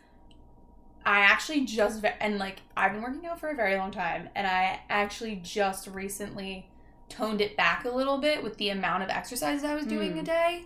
[1.04, 4.46] I actually just and like I've been working out for a very long time, and
[4.46, 6.66] I actually just recently
[7.08, 10.20] toned it back a little bit with the amount of exercises I was doing Mm.
[10.20, 10.64] a day.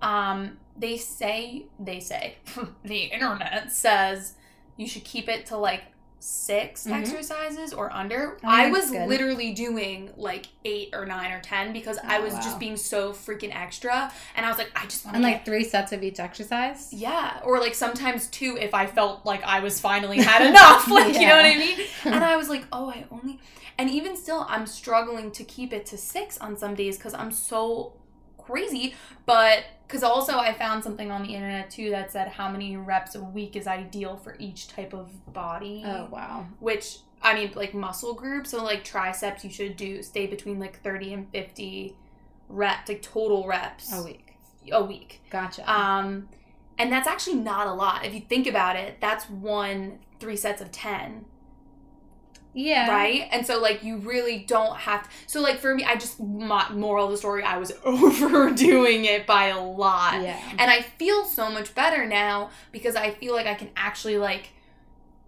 [0.00, 2.36] Um, they say they say
[2.84, 4.34] the internet says
[4.76, 5.82] you should keep it to like
[6.24, 6.92] 6 Mhm.
[7.00, 8.36] exercises or under.
[8.44, 9.08] Oh, I was good.
[9.08, 12.40] literally doing like eight or nine or ten because I Oh, was wow.
[12.42, 15.44] just being so freaking extra, and I was like, I just want to And like
[15.44, 16.92] three sets of each exercise.
[16.92, 20.88] yeah, or like sometimes two if I felt like I was finally had enough.
[20.88, 21.78] Like, you know what I mean?
[22.04, 23.40] And I was like, oh, I only.
[23.78, 27.32] And even still, I'm struggling to keep it to six on some days because I'm
[27.32, 27.94] so
[28.44, 28.94] crazy.
[29.26, 33.14] But because also I found something on the internet too that said how many reps
[33.14, 35.82] a week is ideal for each type of body.
[35.86, 36.46] Oh wow.
[36.60, 38.46] Which, I mean, like muscle group.
[38.46, 41.94] So, like triceps, you should do stay between like 30 and 50
[42.48, 44.34] reps, like total reps A week.
[44.72, 45.20] a week.
[45.30, 45.70] Gotcha.
[45.70, 46.28] Um,
[46.78, 48.04] and that's actually not a lot.
[48.04, 51.24] If you think about it, that's one three sets of 10,
[52.54, 52.90] yeah.
[52.90, 53.28] right?
[53.30, 55.08] And so, like, you really don't have to.
[55.26, 59.26] So, like, for me, I just, my, moral of the story, I was overdoing it
[59.26, 60.22] by a lot.
[60.22, 60.38] Yeah.
[60.58, 64.50] And I feel so much better now because I feel like I can actually, like,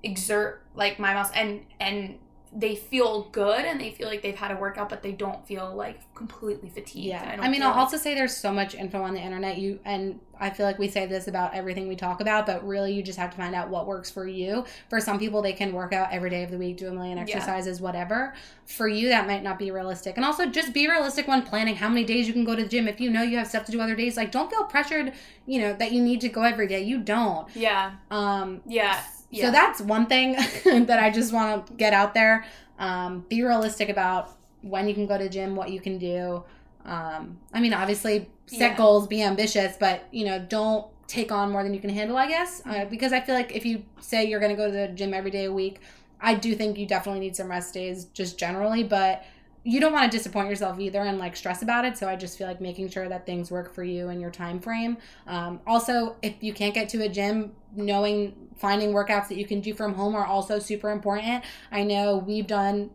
[0.03, 1.35] exert, like, my muscle.
[1.37, 2.19] And, and,
[2.57, 5.75] they feel good and they feel like they've had a workout, but they don't feel
[5.75, 7.07] like completely fatigued.
[7.09, 7.29] Yeah.
[7.33, 9.59] I, don't mean, I'll like- also say there's so much info on the internet.
[9.59, 12.93] You and I feel like we say this about everything we talk about, but really
[12.93, 14.65] you just have to find out what works for you.
[14.89, 17.19] For some people, they can work out every day of the week, do a million
[17.19, 17.25] Yeah.
[17.25, 18.35] exercises, whatever.
[18.67, 20.17] For you, that might not be realistic.
[20.17, 22.69] And also, just be realistic when planning how many days you can go to the
[22.69, 22.87] gym.
[22.87, 25.13] If you know you have stuff to do other days, like don't feel pressured.
[25.47, 26.83] You know that you need to go every day.
[26.85, 27.49] You don't.
[27.57, 29.03] yeah, Um, yeah,
[29.35, 29.47] yeah.
[29.47, 30.33] so that's one thing
[30.87, 32.45] that I just want to get out there.
[32.79, 34.31] Um, be realistic about
[34.63, 36.43] when you can go to gym, what you can do.
[36.85, 38.77] Um, I mean, obviously, set Yeah.
[38.77, 42.17] goals, be ambitious, but you know, don't take on more than you can handle.
[42.17, 44.73] I guess uh, because I feel like if you say you're going to go to
[44.73, 45.81] the gym every day a week,
[46.21, 49.25] I do think you definitely need some rest days, just generally, but.
[49.65, 51.97] You don't want to disappoint yourself either and like stress about it.
[51.97, 54.61] So I just feel like making sure that things work for you and your time
[54.61, 54.99] frame.
[55.27, 59.61] Um, also, if you can't get to a gym, knowing finding workouts that you can
[59.61, 61.43] do from home are also super important.
[61.73, 62.91] I know we've done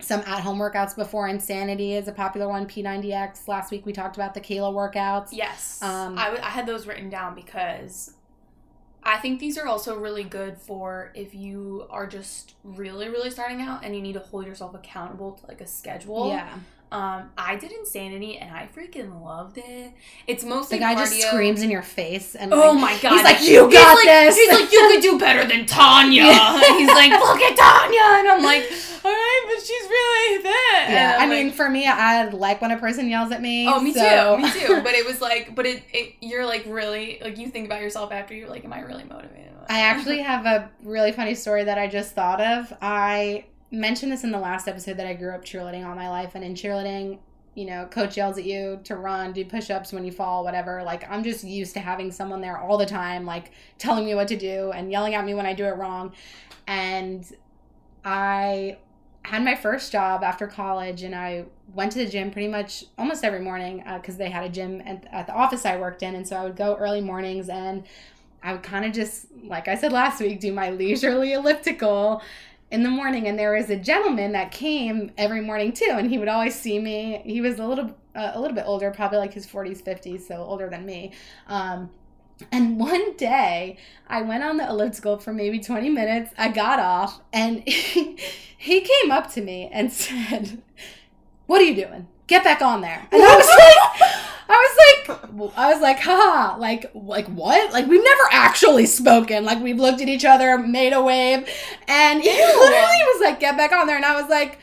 [0.00, 1.28] some at home workouts before.
[1.28, 2.66] Insanity is a popular one.
[2.66, 3.48] P90X.
[3.48, 5.28] Last week we talked about the Kayla workouts.
[5.32, 5.80] Yes.
[5.80, 8.14] Um, I, w- I had those written down because
[9.04, 13.60] I think these are also really good for if you are just really, really starting
[13.60, 16.28] out and you need to hold yourself accountable to like a schedule.
[16.28, 16.56] Yeah.
[16.92, 19.92] Um, I did Insanity and I freaking loved it.
[20.26, 20.98] It's mostly The guy cardio.
[20.98, 23.12] just screams in your face and Oh like, my god!
[23.14, 26.24] He's like, "You He's got like- this." He's like, you could do better than Tanya.
[26.78, 28.64] He's like, look at Tanya, and I'm like,
[29.04, 30.86] all right, but she's really that.
[30.90, 31.12] yeah.
[31.14, 33.66] And I I'm mean, for me, I like when a person yells at me.
[33.68, 34.80] Oh, me so- too, me too.
[34.84, 38.12] But it was like, but it, it, you're like really, like you think about yourself
[38.12, 39.48] after you're like, am I really motivated?
[39.68, 42.72] I actually have a really funny story that I just thought of.
[42.82, 46.34] I mentioned this in the last episode that I grew up cheerleading all my life,
[46.34, 47.18] and in cheerleading,
[47.54, 50.82] you know, coach yells at you to run, do push ups when you fall, whatever.
[50.82, 54.28] Like, I'm just used to having someone there all the time, like telling me what
[54.28, 56.12] to do and yelling at me when I do it wrong.
[56.66, 57.26] And
[58.04, 58.78] I
[59.24, 63.24] had my first job after college, and I went to the gym pretty much almost
[63.24, 66.14] every morning uh, because they had a gym at, at the office I worked in.
[66.14, 67.84] And so I would go early mornings and
[68.42, 72.22] I would kind of just, like I said last week, do my leisurely elliptical
[72.72, 73.28] in the morning.
[73.28, 76.78] And there was a gentleman that came every morning too, and he would always see
[76.78, 77.20] me.
[77.24, 80.36] He was a little, uh, a little bit older, probably like his forties, fifties, so
[80.36, 81.12] older than me.
[81.46, 81.90] Um,
[82.50, 83.76] and one day,
[84.08, 86.32] I went on the elliptical for maybe 20 minutes.
[86.36, 90.62] I got off, and he came up to me and said,
[91.46, 92.08] What are you doing?
[92.26, 93.06] Get back on there.
[93.12, 94.31] And I was like,
[95.08, 97.72] I was like, I was like, haha, like, like what?
[97.72, 99.44] Like we've never actually spoken.
[99.44, 101.48] Like we've looked at each other, made a wave,
[101.88, 103.96] and he literally was like, get back on there.
[103.96, 104.58] And I was like,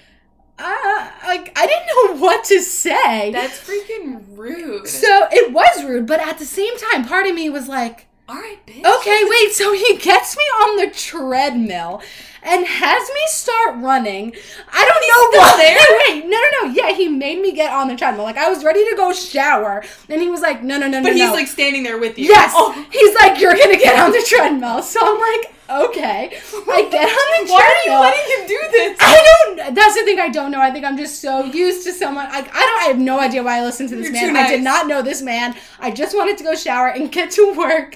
[0.57, 3.31] uh, like I didn't know what to say.
[3.31, 4.87] That's freaking rude.
[4.87, 8.35] so it was rude, but at the same time, part of me was like, all
[8.35, 8.85] right, bitch.
[8.99, 9.53] Okay, wait.
[9.53, 12.01] So he gets me on the treadmill
[12.43, 14.33] and has me start running.
[14.71, 15.79] I don't know there?
[16.15, 16.73] Wait, no, no, no.
[16.73, 18.23] Yeah, he made me get on the treadmill.
[18.25, 21.09] Like I was ready to go shower, and he was like, "No, no, no, But
[21.09, 22.25] no, But he's no." like standing there with you.
[22.25, 25.53] Yes, Oh, he's like, "You're gonna get on the treadmill." So I'm like,
[25.87, 26.39] "Okay."
[26.71, 27.53] I get on the treadmill.
[27.53, 28.97] why are you letting him do this?
[28.99, 29.75] I don't.
[29.75, 30.19] That's the thing.
[30.19, 30.61] I don't know.
[30.61, 32.25] I think I'm just so used to someone.
[32.29, 32.81] Like I don't.
[32.81, 34.33] I have no idea why I listened to this You're man.
[34.33, 35.55] too I did not know this man.
[35.79, 37.95] I just wanted to go shower and get to work.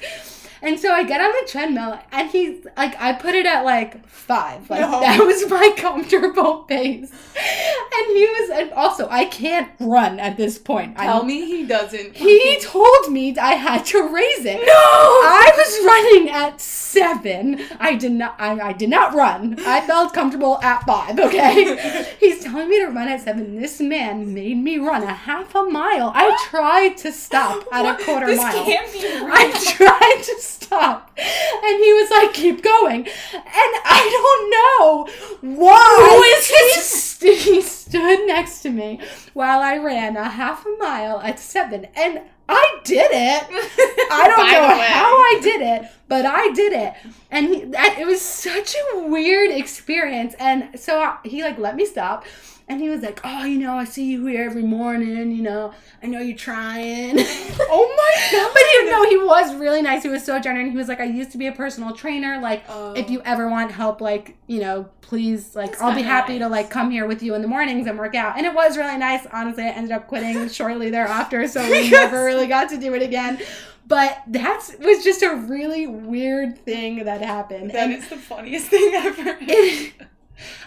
[0.64, 4.08] And so I get on the treadmill and he's like, I put it at like
[4.08, 4.70] five.
[4.70, 5.02] Like No.
[5.02, 7.12] that was my comfortable pace.
[7.12, 10.98] And he was, and also I can't run at this point.
[10.98, 12.16] Tell I'm- me he doesn't.
[12.16, 14.62] He told me I had to raise it.
[14.66, 14.74] no.
[14.74, 17.62] I was running at seven.
[17.80, 18.36] I did not.
[18.40, 19.58] I, I did not run.
[19.66, 21.20] I felt comfortable at five.
[21.20, 22.06] Okay.
[22.20, 23.60] He's telling me to run at seven.
[23.60, 26.12] This man made me run a half a mile.
[26.16, 28.64] I tried to stop at a quarter this mile.
[28.66, 29.28] can't be real.
[29.30, 36.10] I tried to stop, and he was like, "Keep going," and I don't know why.
[36.10, 37.62] Who is he, st- he
[37.94, 39.00] stood next to me
[39.34, 43.44] while I ran a half a mile at seven, and I did it.
[44.12, 46.94] I don't know how I did it, but I did it,
[47.30, 50.34] and he, that, it was such a weird experience.
[50.40, 52.26] And so I, he like let me stop,
[52.68, 55.32] and he was like, "Oh, you know, I see you here every morning.
[55.32, 57.20] You know, I know you're trying."
[57.76, 58.52] Oh my god.
[58.54, 60.04] But you know, he was really nice.
[60.04, 60.72] He was so genuine.
[60.72, 62.40] He was like, I used to be a personal trainer.
[62.42, 62.94] Like, Oh.
[62.94, 66.48] if you ever want help, like, you know, please, like, That's I'll be happy to,
[66.48, 67.48] like, come here with you in the
[67.88, 68.38] and work out.
[68.38, 69.26] And it was really nice.
[69.32, 71.92] Honestly, I ended up quitting shortly thereafter, so we Yes.
[71.92, 73.40] never really got to do it again.
[73.86, 77.72] But that was just a really weird thing that happened.
[77.72, 79.38] That and is the funniest thing ever.
[79.42, 79.94] it,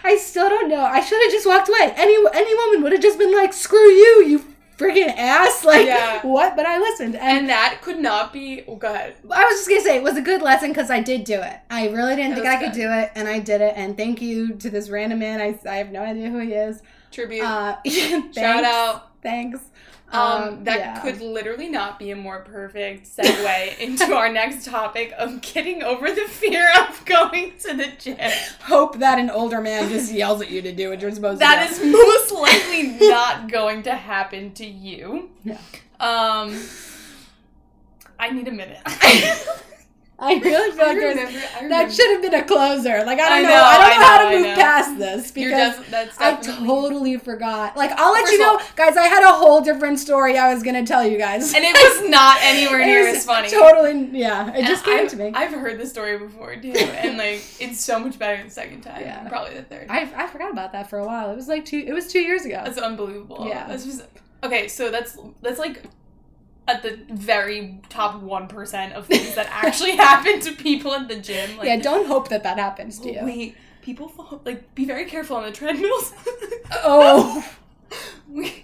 [0.03, 0.81] I still don't know.
[0.81, 1.93] I should have just walked away.
[1.95, 4.45] Any any woman would have just been like, "Screw you, you
[4.77, 6.21] freaking ass!" Like Yeah.
[6.25, 6.55] what?
[6.55, 8.63] But I listened, and and that could not be.
[8.67, 9.15] Oh, go ahead.
[9.31, 11.57] I was just gonna say it was a good lesson because I did do it.
[11.71, 13.73] I really didn't It think I could do it, and I did it.
[13.75, 15.41] And thank you to this random man.
[15.41, 16.81] I, I have no idea who he is.
[17.17, 17.43] Tribute.
[17.43, 19.09] Uh, thanks, Shout out.
[19.23, 19.59] Thanks.
[20.11, 21.01] Um, that yeah.
[21.01, 26.09] could literally not be a more perfect segue into our next topic of getting over
[26.11, 28.17] the fear of going to the gym.
[28.61, 31.67] hope that an older man just yells at you to do what you're supposed That
[31.67, 35.31] to That is most likely not going to happen to you.
[35.43, 35.57] Yeah.
[35.99, 36.55] Um,
[38.19, 38.79] I need a minute.
[40.19, 43.03] I really feel like remember, I that should have been a closer.
[43.05, 44.55] Like I don't I know, know, I don't I know, how to move know.
[44.55, 47.77] past this because def- that's I totally forgot.
[47.77, 48.97] Like I'll let First you know, all- guys.
[48.97, 52.09] I had a whole different story I was gonna tell you guys, and it was
[52.09, 53.49] not anywhere near as funny.
[53.49, 54.49] Totally, yeah.
[54.49, 55.31] It And just came I've, to me.
[55.35, 59.01] I've heard the story before too, and like it's so much better the second time.
[59.01, 59.27] Yeah.
[59.29, 59.85] Probably the third.
[59.89, 61.29] I, I forgot about that for a while.
[61.31, 61.83] It was like two.
[61.85, 62.61] It was two years ago.
[62.65, 63.45] That's unbelievable.
[63.47, 63.67] Yeah.
[63.67, 64.03] That's just
[64.43, 64.67] okay.
[64.67, 65.83] So that's that's like
[66.67, 71.15] at the very top one percent of things that actually happen to people in the
[71.15, 71.57] gym.
[71.57, 73.23] Like, yeah, don't hope that that happens to you.
[73.23, 76.13] wait, people fall, like be very careful on the treadmills.
[76.71, 77.47] Oh.
[78.29, 78.63] We-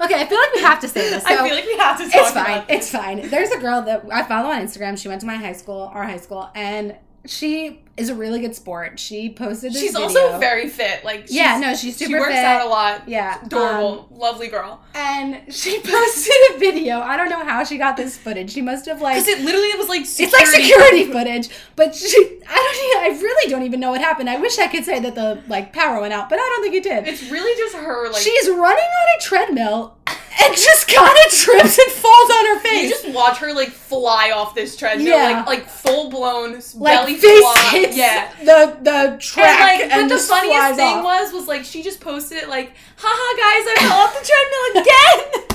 [0.00, 1.22] Okay, I feel like we have to say this.
[1.22, 2.64] So I feel like we have to it's fine.
[2.68, 3.28] It's fine.
[3.30, 4.98] There's a girl that I follow on Instagram.
[5.00, 6.96] She went to my high school, our high school, and
[7.26, 8.98] she is a really good sport.
[8.98, 10.06] She posted this She's video.
[10.08, 11.04] also very fit.
[11.04, 12.44] Like she's, yeah, no, she's super she works fit.
[12.44, 13.08] out a lot.
[13.08, 14.80] yeah, Adorable, um, lovely girl.
[14.94, 16.98] and she posted a video.
[17.00, 18.50] I don't know how she got this footage.
[18.52, 22.16] She must have like Because it literally was like It's like security footage, but she,
[22.48, 24.28] I don't, I really don't even know what happened.
[24.28, 26.74] I wish I could say that the like power went out, but I don't think
[26.74, 27.06] it did.
[27.06, 28.10] It's really just her.
[28.10, 29.96] Like She's running on a treadmill
[30.42, 32.82] and just kind of trips and falls on her face.
[32.84, 35.44] you just watch her like fly off this treadmill, Yeah.
[35.44, 37.72] like like full blown like belly flop.
[37.92, 38.32] Yeah.
[38.40, 41.04] the the track And and, like, but the funniest thing off.
[41.04, 44.82] was, was like she just posted it like, haha guys, I fell off the treadmill
[44.82, 45.50] again.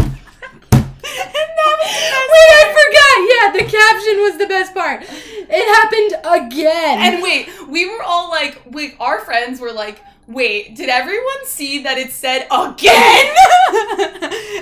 [0.71, 3.15] and that was the best Wait, I forgot.
[3.30, 5.03] Yeah, the caption was the best part.
[5.51, 6.99] It happened again.
[7.13, 11.84] And wait, we were all like, wait, our friends were like, wait, did everyone see
[11.84, 13.36] that it said again?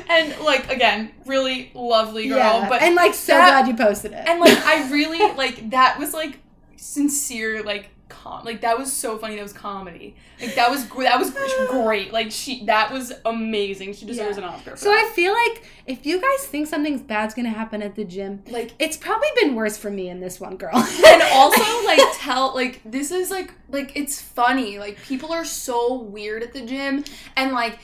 [0.10, 4.14] and like again, really lovely girl, yeah, but and like so that- glad you posted
[4.14, 4.24] it.
[4.28, 6.40] and like I really like that was like
[6.78, 11.04] sincere like com like that was so funny that was comedy like that was gr-
[11.04, 11.32] that was
[11.70, 14.44] great like she that was amazing she deserves Yeah.
[14.44, 15.06] an Oscar for so that.
[15.10, 18.74] I feel like if you guys think something's bad's gonna happen at the gym, like
[18.80, 20.76] it's probably been worse for me and this one girl.
[20.76, 25.94] and also like tell like this is like like it's funny like people are so
[25.96, 27.04] weird at the gym
[27.36, 27.80] and like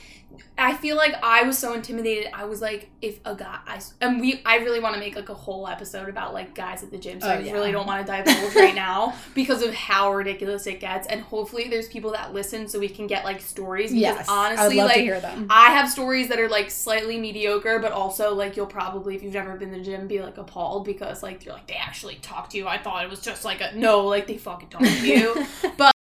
[0.56, 2.30] I feel like I was so intimidated.
[2.32, 5.28] I was like, if a guy, I, and we, I really want to make like
[5.28, 7.20] a whole episode about like guys at the gym.
[7.20, 7.52] So Oh, I yeah.
[7.52, 11.08] really don't want to divulge right now because of how ridiculous it gets.
[11.08, 13.90] And hopefully, there's people that listen so we can get like stories.
[13.90, 15.48] Because yes, honestly, I like hear them.
[15.50, 19.34] I have stories that are like slightly mediocre, but also like you'll probably, if you've
[19.34, 22.50] never been to the gym, be like appalled because like you're like they actually talk
[22.50, 22.68] to you.
[22.68, 25.46] I thought it was just like a no, like they fucking talk to you.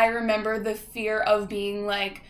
[0.00, 2.22] I remember the fear of being like.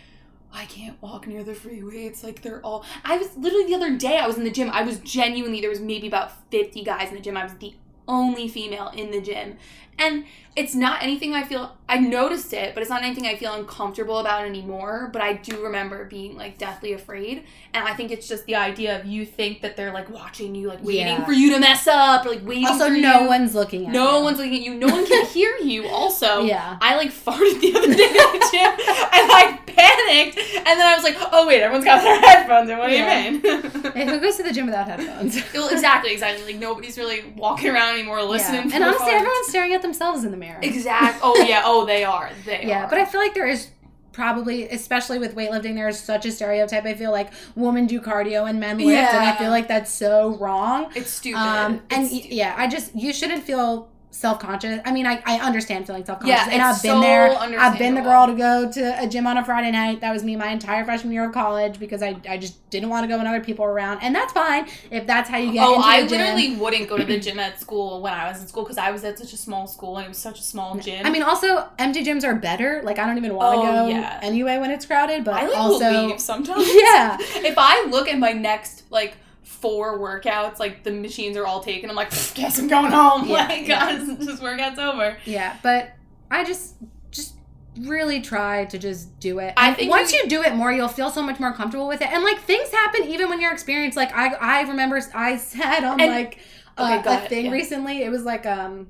[0.50, 2.06] I can't walk near the freeway.
[2.06, 2.82] It's like they're all.
[3.04, 4.16] I was literally the other day.
[4.16, 4.70] I was in the gym.
[4.70, 7.36] I was genuinely there was maybe about fifty guys in the gym.
[7.36, 7.74] I was the
[8.08, 9.56] only female in the gym.
[10.00, 13.52] And it's not anything I feel I noticed it, but it's not anything I feel
[13.54, 15.10] uncomfortable about anymore.
[15.12, 17.42] But I do remember being like deathly afraid.
[17.74, 20.68] And I think it's just the idea of you think that they're like watching you,
[20.68, 21.24] like waiting Yeah.
[21.24, 23.26] for you to mess up, or like waiting Also, no you.
[23.26, 24.24] one's looking at no you.
[24.24, 24.74] one's looking at you.
[24.74, 26.42] No one can hear you also.
[26.44, 26.78] Yeah.
[26.80, 30.94] I like farted the other day at the gym and I panicked and then I
[30.94, 33.92] was like, oh wait, everyone's got their headphones And What do you mean?
[33.94, 35.38] Hey, who goes to the gym without headphones?
[35.54, 36.44] well, exactly, exactly.
[36.52, 38.74] Like nobody's really walking around anymore listening Yeah.
[38.76, 39.14] And the honestly, farts.
[39.20, 40.60] everyone's staring at themselves in the mirror.
[40.62, 41.20] Exactly.
[41.22, 41.62] Oh yeah.
[41.64, 42.30] Oh, they are.
[42.44, 42.88] They Yeah, are.
[42.88, 43.68] but I feel like there is
[44.12, 46.84] probably, especially with weightlifting, there is such a stereotype.
[46.84, 50.36] I feel like women do cardio and men lift, and I feel like that's so
[50.38, 50.90] wrong.
[50.96, 51.38] it's stupid.
[51.38, 52.34] Um, and It's y- stupid.
[52.34, 54.80] yeah, I just you shouldn't feel self conscious.
[54.84, 57.30] I mean, I, I understand feeling self conscious, Yeah, and I've been so there.
[57.38, 60.00] I've been the girl to go to a gym on a Friday night.
[60.00, 63.04] That was me my entire freshman year of college because I, I just didn't want
[63.04, 65.66] to go when other people were around, and that's fine if that's how you get
[65.66, 68.62] Oh, I literally wouldn't go to the gym at school when I was in school
[68.64, 71.04] because I was at such a small school and it was such a small gym.
[71.06, 72.80] I mean, also empty gyms are better.
[72.82, 74.20] Like I don't even want to Oh, go yeah.
[74.22, 75.24] anyway when it's crowded.
[75.24, 76.66] But I like also, sometimes.
[76.74, 79.16] yeah, if I look at my next like
[79.60, 83.26] four workouts, like the machines are all taken, I'm like, guess I'm going home.
[83.28, 83.96] Yeah, like, yeah.
[83.96, 85.16] guys, this workout's over.
[85.24, 85.56] yeah.
[85.62, 85.92] But
[86.30, 86.74] I just
[87.10, 87.34] just
[87.80, 89.54] really try to just do it.
[89.56, 91.86] I And think once you- you do it more, you'll feel so much more comfortable
[91.88, 92.08] with it.
[92.12, 93.96] And like things happen even when you're experienced.
[93.96, 96.38] Like I I remember I said on And- like
[96.78, 97.50] Okay, uh, a thing yeah.
[97.52, 98.02] recently.
[98.02, 98.88] It was like um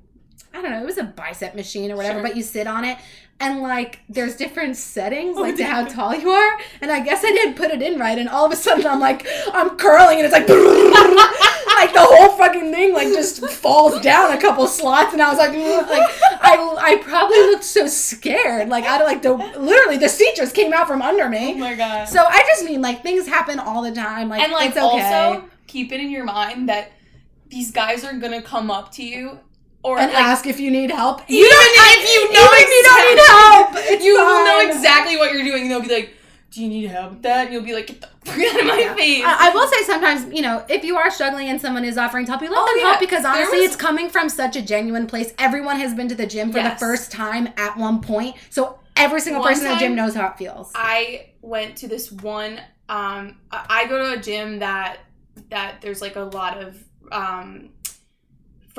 [0.58, 0.82] I don't know.
[0.82, 2.28] It was a bicep machine or whatever, Sure.
[2.28, 2.98] but you sit on it.
[3.40, 6.58] And like, there's different settings, Oh, like to how tall you are.
[6.80, 8.18] And I guess I didn't put it in right.
[8.18, 10.48] And all of a sudden, I'm like, I'm curling, and it's like,
[11.78, 15.12] like the whole fucking thing like just falls down a couple slots.
[15.12, 16.10] And I was like, like
[16.42, 18.68] I, I probably looked so scared.
[18.68, 21.54] Like I like the literally the seat just came out from under me.
[21.54, 22.08] Oh my god.
[22.08, 24.28] So I just mean like things happen all the time.
[24.28, 24.80] Like and like okay.
[24.80, 26.90] also keep it in your mind that
[27.48, 29.38] these guys are gonna come up to you
[29.82, 31.22] or and like ask if you need help.
[31.28, 35.16] even if you know even if you don't need help, it's you will know exactly
[35.16, 35.68] what you're doing.
[35.68, 36.14] They'll be like,
[36.50, 38.66] "Do you need help with that?" And you'll be like, "Get the fuck out of
[38.66, 38.94] my Yeah.
[38.94, 41.96] face." I, I will say sometimes, you know, if you are struggling and someone is
[41.96, 42.84] offering to help you, let Oh, them yeah.
[42.88, 45.32] help because honestly, was- it's coming from such a genuine place.
[45.38, 49.20] Everyone has been to the gym for the first time at one point, so every
[49.20, 50.72] single One person in the gym knows how it feels.
[50.74, 52.60] I went to this one.
[52.88, 54.98] Um, I I go to a gym that
[55.50, 56.76] that there's like a lot of
[57.12, 57.68] um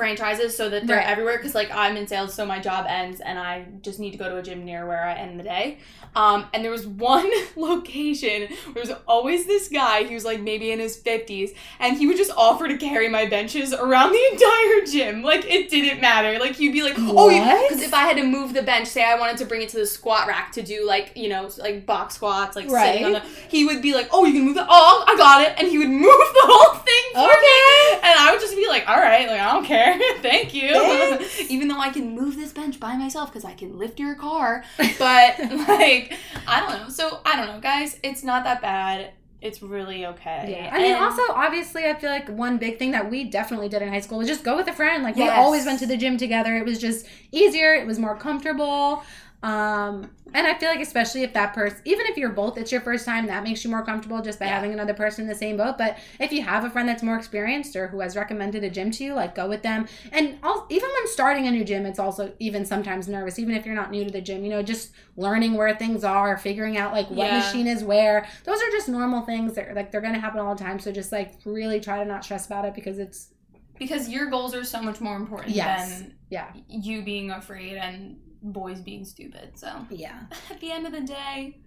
[0.00, 1.06] franchises, so that they're Right.
[1.14, 1.36] everywhere.
[1.36, 4.28] Because like I'm in sales, so my job ends, and I just need to go
[4.30, 5.78] to a gym near where I end the day.
[6.16, 10.04] Um, and there was one location where there was always this guy.
[10.04, 13.26] He was like maybe in his fifties, and he would just offer to carry my
[13.26, 15.22] benches around the entire gym.
[15.22, 16.38] Like it didn't matter.
[16.38, 17.28] Like he'd be like, oh,
[17.68, 19.76] because if I had to move the bench, say I wanted to bring it to
[19.78, 23.22] the squat rack to do like you know like box squats, like sitting on the,
[23.48, 24.66] he would be like, oh, you can move that.
[24.68, 28.28] Oh, I got it, and he would move the whole thing for me, and I
[28.32, 29.89] would just be like, all right, like I don't care,
[30.22, 30.72] thank you.
[30.72, 31.50] Thanks.
[31.50, 34.64] Even though I can move this bench by myself because I can lift your car,
[34.78, 36.14] but like
[36.46, 36.88] I don't know.
[36.88, 37.98] So I don't know, guys.
[38.02, 39.12] It's not that bad.
[39.42, 40.54] It's really okay.
[40.58, 40.70] Yeah.
[40.70, 43.80] I mean, And- also, obviously, I feel like one big thing that we definitely did
[43.80, 45.02] in high school was just go with a friend.
[45.02, 46.54] Like, we always went to the gym together.
[46.58, 49.02] It was just easier, it was more comfortable.
[49.42, 52.82] Um, and I feel like, especially if that person, even if you're both, it's your
[52.82, 54.54] first time, that makes you more comfortable just by Yeah.
[54.56, 55.78] having another person in the same boat.
[55.78, 58.90] But if you have a friend that's more experienced or who has recommended a gym
[58.92, 59.88] to you, like, go with them.
[60.12, 63.64] And also, even when starting a new gym, it's also even sometimes nervous, even if
[63.64, 66.92] you're not new to the gym, you know, just learning where things are, figuring out
[66.92, 67.38] like what Yeah.
[67.38, 68.26] machine is where.
[68.44, 70.78] Those are just normal things that are like they're gonna happen all the time.
[70.78, 73.32] So just like really try to not stress about it because it's
[73.78, 76.00] because your goals are so much more important Yes.
[76.00, 79.58] than yeah you being afraid and boys being stupid.
[79.58, 80.20] So yeah
[80.50, 81.58] at the end of the day,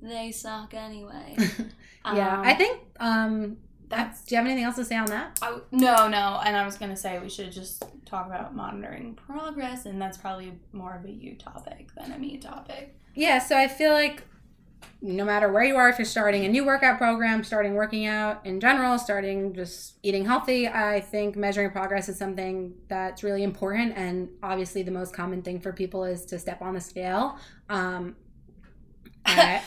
[0.00, 1.36] they suck anyway.
[2.06, 2.40] yeah.
[2.40, 3.56] Um, I think um
[3.88, 5.38] that's do you have anything else to say on that?
[5.42, 6.40] I, no, no.
[6.44, 10.54] And I was gonna say we should just talk about monitoring progress, and that's probably
[10.72, 12.96] more of a you topic than a me topic.
[13.14, 14.24] Yeah, so I feel like
[15.00, 18.44] no matter where you are, if you're starting a new workout program, starting working out
[18.46, 23.94] in general, starting just eating healthy, I think measuring progress is something that's really important.
[23.96, 27.36] And obviously, the most common thing for people is to step on the scale.
[27.68, 28.16] Um,
[29.26, 29.62] I-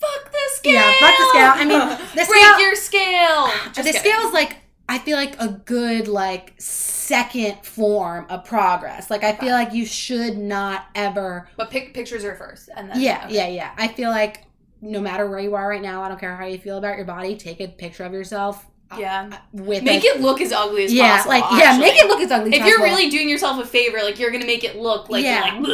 [0.00, 0.72] Fuck the scale.
[0.74, 1.52] Yeah, fuck the scale.
[1.54, 1.78] I mean,
[2.14, 3.46] the break scale- your scale.
[3.64, 4.00] Just the kidding.
[4.00, 4.56] scale is like
[4.88, 9.10] I feel like a good like second form of progress.
[9.10, 12.98] Like I feel like you should not ever but pic- pictures are first, and then
[13.00, 13.34] Yeah, okay.
[13.34, 13.70] yeah, yeah.
[13.76, 14.44] I feel like
[14.82, 17.04] no matter where you are right now, I don't care how you feel about your
[17.06, 19.30] body, take a picture of yourself uh, yeah.
[19.32, 20.96] Uh, with Make a, it look as ugly as possible.
[21.06, 21.30] yeah, possible.
[21.50, 23.98] like yeah, make it look as ugly as If you're really doing yourself a favor,
[24.02, 25.42] like you're gonna make it look like Yeah.
[25.42, 25.52] like.
[25.54, 25.64] And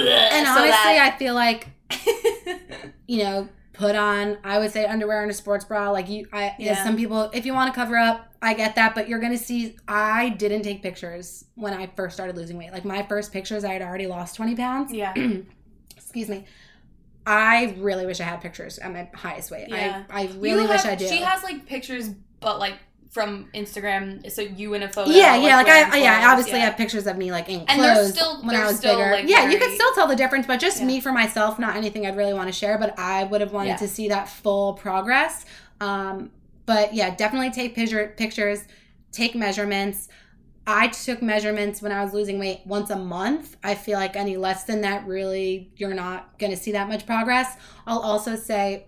[0.46, 1.68] so honestly, that- I feel like
[3.06, 6.44] you know put on i would say underwear and a sports bra like you i
[6.44, 6.54] yeah.
[6.58, 6.82] Yeah.
[6.84, 9.76] some people if you want to cover up i get that but you're gonna see
[9.86, 13.72] i didn't take pictures when i first started losing weight like my first pictures i
[13.74, 15.12] had already lost 20 pounds Yeah.
[15.96, 16.46] excuse me
[17.26, 20.04] i really wish i had pictures at my highest weight Yeah.
[20.10, 22.10] i, I really You wish i did She has like pictures,
[22.40, 22.74] but like
[23.10, 24.30] from Instagram.
[24.30, 25.10] So you in a photo.
[25.10, 26.66] yeah, yeah, like I, yeah, I obviously yeah.
[26.66, 28.98] have pictures of me like in And they're clothes still- when I they're was still,
[28.98, 29.10] bigger.
[29.10, 30.86] like, yeah, you could still tell the difference, but just Yeah.
[30.86, 32.76] me for myself, not anything I'd really want to share.
[32.76, 33.76] But I would have wanted Yeah.
[33.76, 35.46] to see that full progress.
[35.80, 36.30] Um,
[36.66, 38.64] but yeah, definitely take picture pictures,
[39.12, 40.08] take measurements.
[40.66, 43.56] I took measurements when I was losing weight once a month.
[43.62, 47.06] I feel like any less than that, really, you're not going to see that much
[47.06, 47.56] progress.
[47.86, 48.86] I'll also say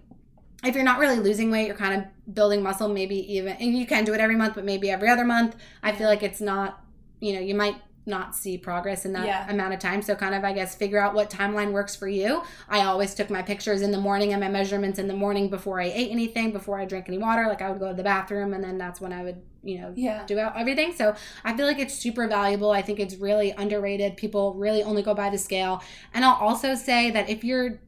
[0.64, 3.86] if you're not really losing weight, you're kind of building muscle, maybe even, and you
[3.86, 5.54] can do it every month, but maybe every other month.
[5.82, 6.82] I feel like it's not,
[7.20, 7.76] you know, you might
[8.08, 9.48] not see progress in that Yeah.
[9.50, 10.02] amount of time.
[10.02, 12.42] So, kind of, I guess, figure out what timeline works for you.
[12.68, 15.80] I always took my pictures in the morning and my measurements in the morning before
[15.80, 17.46] I ate anything, before I drank any water.
[17.46, 19.92] Like, I would go to the bathroom and then that's when I would, you know,
[19.94, 20.24] Yeah.
[20.26, 20.92] do out everything.
[20.94, 22.70] So I feel like it's super valuable.
[22.70, 24.16] I think it's really underrated.
[24.16, 25.82] People really only go by the scale.
[26.14, 27.78] And I'll also say that if you're,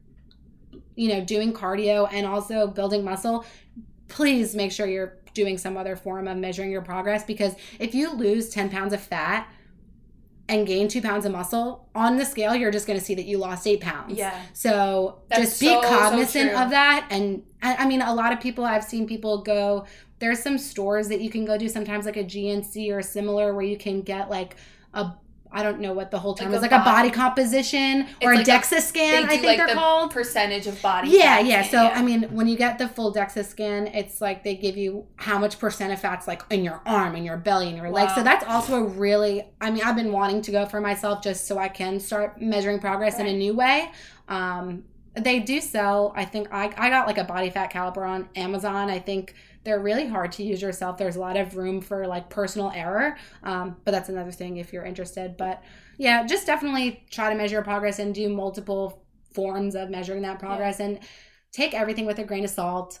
[0.95, 3.43] you know, doing cardio and also building muscle,
[4.07, 8.11] please make sure you're doing some other form of measuring your progress because if you
[8.11, 9.47] lose 10 pounds of fat
[10.47, 13.25] and gain two pounds of muscle on the scale, you're just going to see that
[13.25, 14.17] you lost eight pounds.
[14.17, 14.37] Yeah.
[14.53, 16.59] So That's just be so, so cognizant true.
[16.59, 17.07] of that.
[17.09, 19.85] And I, I mean, a lot of people, I've seen people go,
[20.19, 23.65] there's some stores that you can go to, sometimes like a GNC or similar, where
[23.65, 24.55] you can get like
[24.93, 25.13] a,
[25.53, 28.37] I don't know what the whole term Like is, like a body composition or a
[28.37, 30.11] DEXA They scan, do I think like they're the called.
[30.11, 31.09] percentage of body.
[31.09, 31.63] Yeah, fat yeah.
[31.63, 35.07] So I mean, when you get the full DEXA scan, it's like they give you
[35.17, 38.15] how much percent of fat's like in your arm, in your belly, in your legs.
[38.15, 39.43] So that's also a really.
[39.59, 42.79] I mean, I've been wanting to go for myself just so I can start measuring
[42.79, 43.91] progress in a new way.
[44.29, 44.83] Um,
[45.15, 46.13] they do sell.
[46.15, 48.89] I think I I got like a body fat caliper on Amazon.
[48.89, 50.97] I think they're really hard to use yourself.
[50.97, 53.17] There's a lot of room for like personal error.
[53.43, 55.37] Um, but that's another thing if you're interested.
[55.37, 55.63] But
[55.97, 60.39] yeah, just definitely try to measure your progress and do multiple forms of measuring that
[60.39, 60.99] progress and
[61.51, 62.99] take everything with a grain of salt.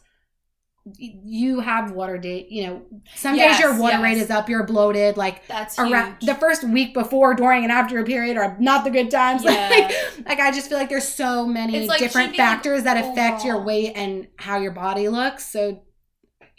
[0.83, 2.81] You have water date, you know,
[3.13, 4.03] some days your water yes.
[4.03, 6.25] rate is up, you're bloated, like That's around huge.
[6.25, 9.43] the first week before, during, and after a period are not the good times.
[9.45, 9.69] Yeah.
[9.69, 12.97] like, like I just feel like there's so many like different keeping, like, factors that
[12.97, 15.47] affect your weight and how your body looks.
[15.47, 15.83] So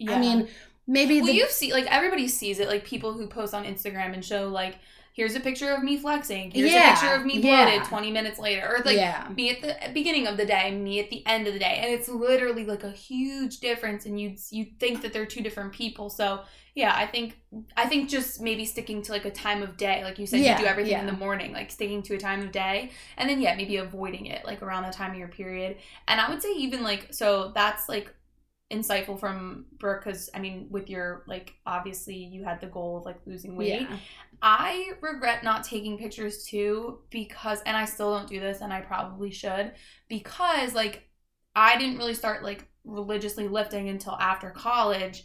[0.03, 0.15] Yeah.
[0.15, 0.49] I mean,
[0.87, 2.69] maybe well, the you see, like everybody sees it.
[2.69, 4.79] Like people who post on Instagram and show like,
[5.15, 6.51] here's a picture of me flexing.
[6.51, 7.41] Here's Yeah, a picture of me yeah.
[7.41, 11.01] bloated 20 minutes later, or like yeah, me at the beginning of the day, me
[11.01, 14.07] at the end of the day, and it's literally like a huge difference.
[14.07, 16.11] And you you think that they're two different people.
[16.11, 16.43] So
[16.75, 17.37] yeah, I think
[17.77, 20.49] I think just maybe sticking to like a time of day, like you said, Yeah,
[20.49, 23.41] you do everything in the morning, like sticking to a time of day, and then
[23.41, 25.77] yeah, maybe avoiding it like around the time of your period.
[26.09, 28.13] And I would say even like so that's like
[28.73, 33.05] insightful from Brooke because I mean with your like obviously you had the goal of
[33.05, 33.83] like losing weight.
[33.83, 33.97] yeah,
[34.41, 38.81] I regret not taking pictures too because and I still don't do this and I
[38.81, 39.73] probably should
[40.09, 41.09] because like
[41.55, 45.25] I didn't really start like religiously lifting until after college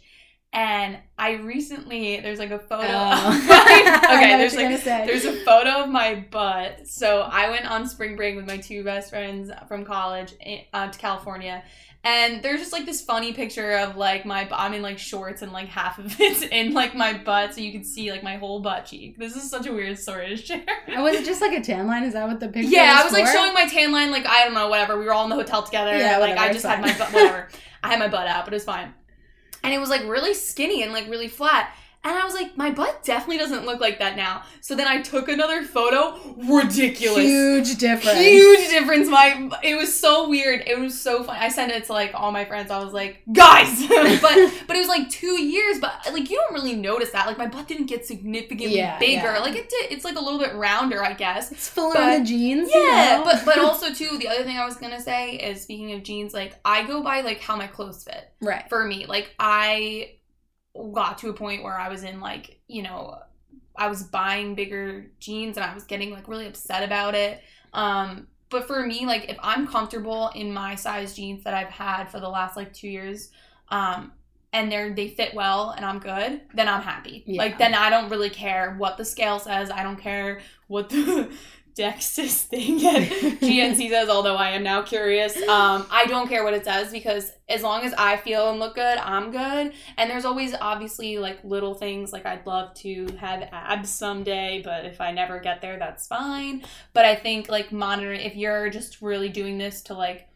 [0.52, 3.44] and I recently there's like a photo Oh.
[3.48, 8.16] my, okay there's like there's a photo of my butt so I went on spring
[8.16, 11.62] break with my two best friends from college eh, uh, to California
[12.04, 15.52] and there's just like this funny picture of like my I'm in like shorts and
[15.52, 18.60] like half of it's in like my butt, so you can see like my whole
[18.60, 19.18] butt cheek.
[19.18, 20.64] This is such a weird story to share.
[20.86, 22.04] And was it just like a tan line?
[22.04, 22.70] Is that what the picture?
[22.70, 24.98] yeah, is I was like showing my tan line, like I don't know, whatever.
[24.98, 25.96] We were all in the hotel together.
[25.96, 27.48] Yeah, and, like I just had my butt, whatever.
[27.82, 28.94] I had my butt out, but it was fine.
[29.62, 31.74] And it was like really skinny and like really flat.
[32.08, 34.42] And I was like, my butt definitely doesn't look like that now.
[34.60, 36.18] So then I took another photo.
[36.36, 38.18] Ridiculous huge difference.
[38.18, 39.08] huge difference.
[39.08, 40.62] My it was so weird.
[40.66, 41.36] It was so fun.
[41.38, 42.70] I sent it to like all my friends.
[42.70, 45.78] I was like, guys, but but it was like two years.
[45.80, 47.26] But like you don't really notice that.
[47.26, 49.32] Like my butt didn't get significantly Yeah, bigger.
[49.34, 49.38] yeah.
[49.40, 49.92] Like it did.
[49.92, 51.52] It's like a little bit rounder, I guess.
[51.52, 52.70] It's full But- the jeans.
[52.72, 53.24] you Yeah, know?
[53.24, 56.32] but but also too, the other thing I was gonna say is speaking of jeans,
[56.34, 58.68] like I go by like how my clothes fit right.
[58.68, 59.06] for me.
[59.06, 60.12] Like I
[60.92, 63.18] got to a point where I was in like, you know,
[63.76, 67.42] I was buying bigger jeans and I was getting like really upset about it.
[67.72, 72.04] Um but for me like if I'm comfortable in my size jeans that I've had
[72.04, 73.30] for the last like 2 years
[73.68, 74.12] um
[74.52, 77.22] and they're they fit well and I'm good, then I'm happy.
[77.26, 77.42] Yeah.
[77.42, 79.70] Like then I don't really care what the scale says.
[79.70, 81.30] I don't care what the
[81.78, 83.02] Dexis thing at
[83.40, 85.36] GNC says, although I am now curious.
[85.36, 88.74] Um, I don't care what it says because as long as I feel and look
[88.74, 89.72] good, I'm good.
[89.96, 94.84] And there's always obviously like little things like I'd love to have abs someday, but
[94.84, 96.64] if I never get there, that's fine.
[96.92, 100.28] But I think like monitoring if you're just really doing this to like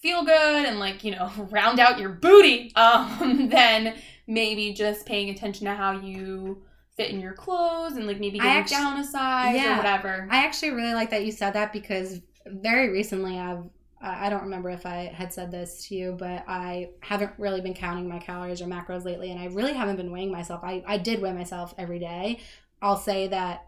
[0.00, 3.94] feel good and like, you know, round out your booty, um, then
[4.26, 6.64] maybe just paying attention to how you
[7.02, 9.74] fit in your clothes and like maybe getting actu- down a size Yeah.
[9.74, 10.28] or whatever.
[10.30, 13.64] I actually really like that you said that because very recently I've
[14.00, 17.60] I I don't remember if I had said this to you, but I haven't really
[17.60, 20.60] been counting my calories or macros lately, and I really haven't been weighing myself.
[20.64, 22.40] I, I did weigh myself every day.
[22.80, 23.66] I'll say that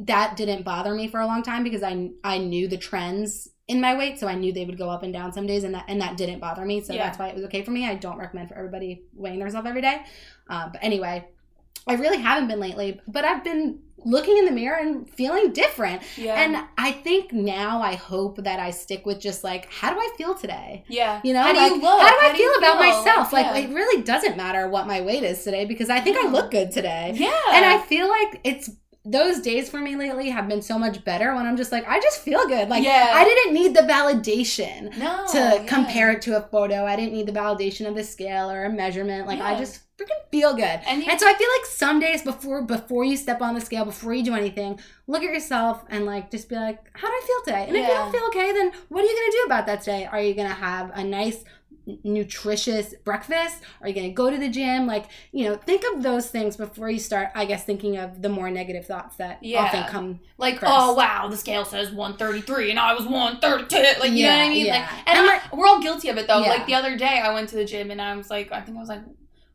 [0.00, 3.80] that didn't bother me for a long time because I I knew the trends in
[3.80, 5.86] my weight, so I knew they would go up and down some days, and that
[5.88, 6.82] and that didn't bother me.
[6.82, 7.04] So Yeah.
[7.04, 7.86] that's why it was okay for me.
[7.86, 10.02] I don't recommend for everybody weighing themselves every day,
[10.50, 11.26] uh, but anyway,
[11.88, 13.00] I really haven't been lately.
[13.08, 16.02] But I've been looking in the mirror and feeling different.
[16.16, 16.40] yeah.
[16.40, 20.10] And I think now I hope that I stick with just like, how do I
[20.16, 20.84] feel today?
[20.88, 21.20] yeah.
[21.24, 22.00] You know, How do like, you look?
[22.00, 22.96] how do I How do you feel about feel?
[23.04, 23.32] myself?
[23.32, 23.56] Like, Yeah.
[23.56, 26.70] it really doesn't matter what my weight is today because I think I look good
[26.70, 27.12] today.
[27.16, 27.32] Yeah.
[27.52, 28.70] And I feel like it's
[29.04, 31.98] those days for me lately have been so much better when I'm just like, I
[32.00, 32.68] just feel good.
[32.68, 33.12] Like, Yeah.
[33.14, 35.64] I didn't need the validation no, to yeah.
[35.66, 36.84] compare it to a photo.
[36.84, 39.26] I didn't need the validation of the scale or a measurement.
[39.26, 40.80] Like, I just freaking feel good.
[40.86, 43.60] And you, And so I feel like some days before before you step on the
[43.60, 47.12] scale, before you do anything, look at yourself and like just be like, how do
[47.12, 47.66] I feel today?
[47.68, 50.06] And if you don't feel okay, then what are you gonna do about that today?
[50.06, 51.44] Are you gonna have a nice
[52.04, 53.62] nutritious breakfast?
[53.80, 54.86] Are you gonna go to the gym?
[54.86, 58.28] Like, you know, think of those things before you start, I guess, thinking of the
[58.28, 59.64] more negative thoughts that Yeah.
[59.64, 60.20] often come.
[60.38, 60.72] like, first.
[60.74, 64.00] oh wow, the scale says 133 and I was 132.
[64.00, 64.66] Like, you know what I mean?
[64.66, 64.72] yeah.
[64.80, 66.40] Like, and, And, I- we're all guilty of it though.
[66.40, 66.50] Yeah.
[66.50, 68.76] Like the other day, I went to the gym and I was like, I think
[68.76, 69.02] I was like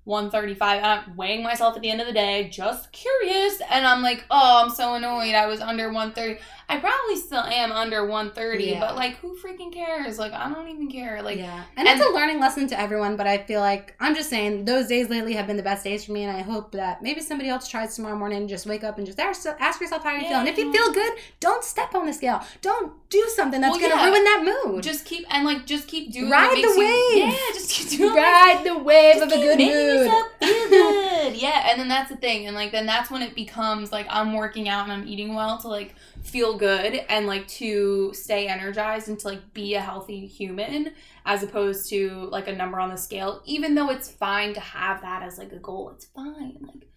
[0.05, 3.61] 135 I'm weighing myself at the end of the day, just curious.
[3.71, 5.33] And I'm like, oh, I'm so annoyed.
[5.33, 6.41] I was under 130.
[6.69, 8.79] I probably still am under 130, Yeah.
[8.79, 10.17] but like, who freaking cares?
[10.17, 11.21] Like, I don't even care.
[11.21, 11.63] Like, yeah.
[11.77, 14.65] And, and- it's a learning lesson to everyone, but I feel like I'm just saying
[14.65, 17.21] those days lately have been the best days for me, and I hope that maybe
[17.21, 19.45] somebody else tries tomorrow morning just wake up and just ask,
[19.81, 20.29] yourself how you Yeah.
[20.29, 20.37] feel.
[20.39, 22.41] And if you feel good, don't step on the scale.
[22.61, 24.09] Don't do something that's Well, going to yeah.
[24.09, 24.83] ruin that mood.
[24.83, 27.25] just keep and like just keep doing Ride the you- wave.
[27.27, 30.11] Yeah, just keep doing ride the wave of a good mood.
[30.39, 31.35] good.
[31.35, 34.33] yeah, and then that's the thing, and like then that's when it becomes like I'm
[34.33, 35.93] working out and I'm eating well to like
[36.23, 40.91] feel good and like to stay energized and to like be a healthy human
[41.25, 43.41] as opposed to like a number on the scale.
[43.45, 46.57] Even though it's fine to have that as like a goal, it's fine.
[46.61, 46.87] Like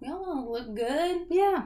[0.00, 1.64] we all want to look good Yeah.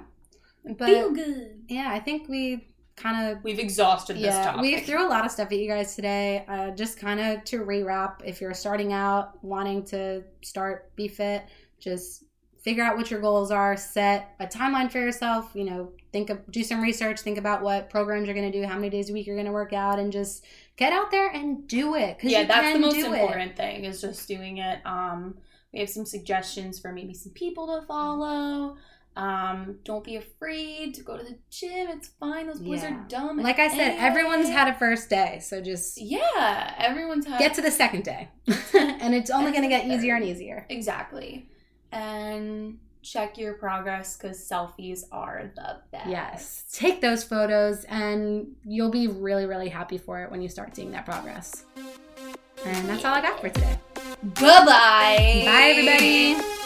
[0.65, 1.65] But- feel good.
[1.69, 4.61] Yeah, I think we kind of We've exhausted this yeah, topic.
[4.63, 6.45] we threw a lot of stuff at you guys today.
[6.49, 11.45] Uh, just kind of to rewrap, if you're starting out wanting to start Be Fit,
[11.79, 12.25] just
[12.67, 15.51] figure out what your goals are, set a timeline for yourself.
[15.55, 18.67] You know, think of do some research, think about what programs you're going to do,
[18.67, 20.45] how many days a week you're going to work out, and just
[20.77, 22.19] get out there and do it.
[22.19, 23.21] Cause yeah, that's the most do it.
[23.21, 24.81] important thing is just doing it.
[24.85, 25.37] Um,
[25.73, 28.77] we have some suggestions for maybe some people to follow.
[29.15, 31.87] Um, don't be afraid to go to the gym.
[31.89, 32.49] It's fine.
[32.49, 32.95] Those boys Yeah.
[32.97, 33.39] are dumb.
[33.39, 37.63] Like I said, everyone's had a first day, so just Yeah, everyone's had get to
[37.63, 38.29] the second day,
[38.75, 40.67] and it's only going to get easier and easier.
[40.69, 41.49] exactly,
[41.93, 46.09] and check your progress because selfies are the best.
[46.09, 46.65] Yes.
[46.73, 50.91] Take those photos and you'll be really, really happy for it when you start seeing
[50.91, 51.65] that progress.
[52.65, 53.79] And that's all I got for today.
[54.23, 55.43] Bye bye.
[55.45, 56.57] Bye, everybody.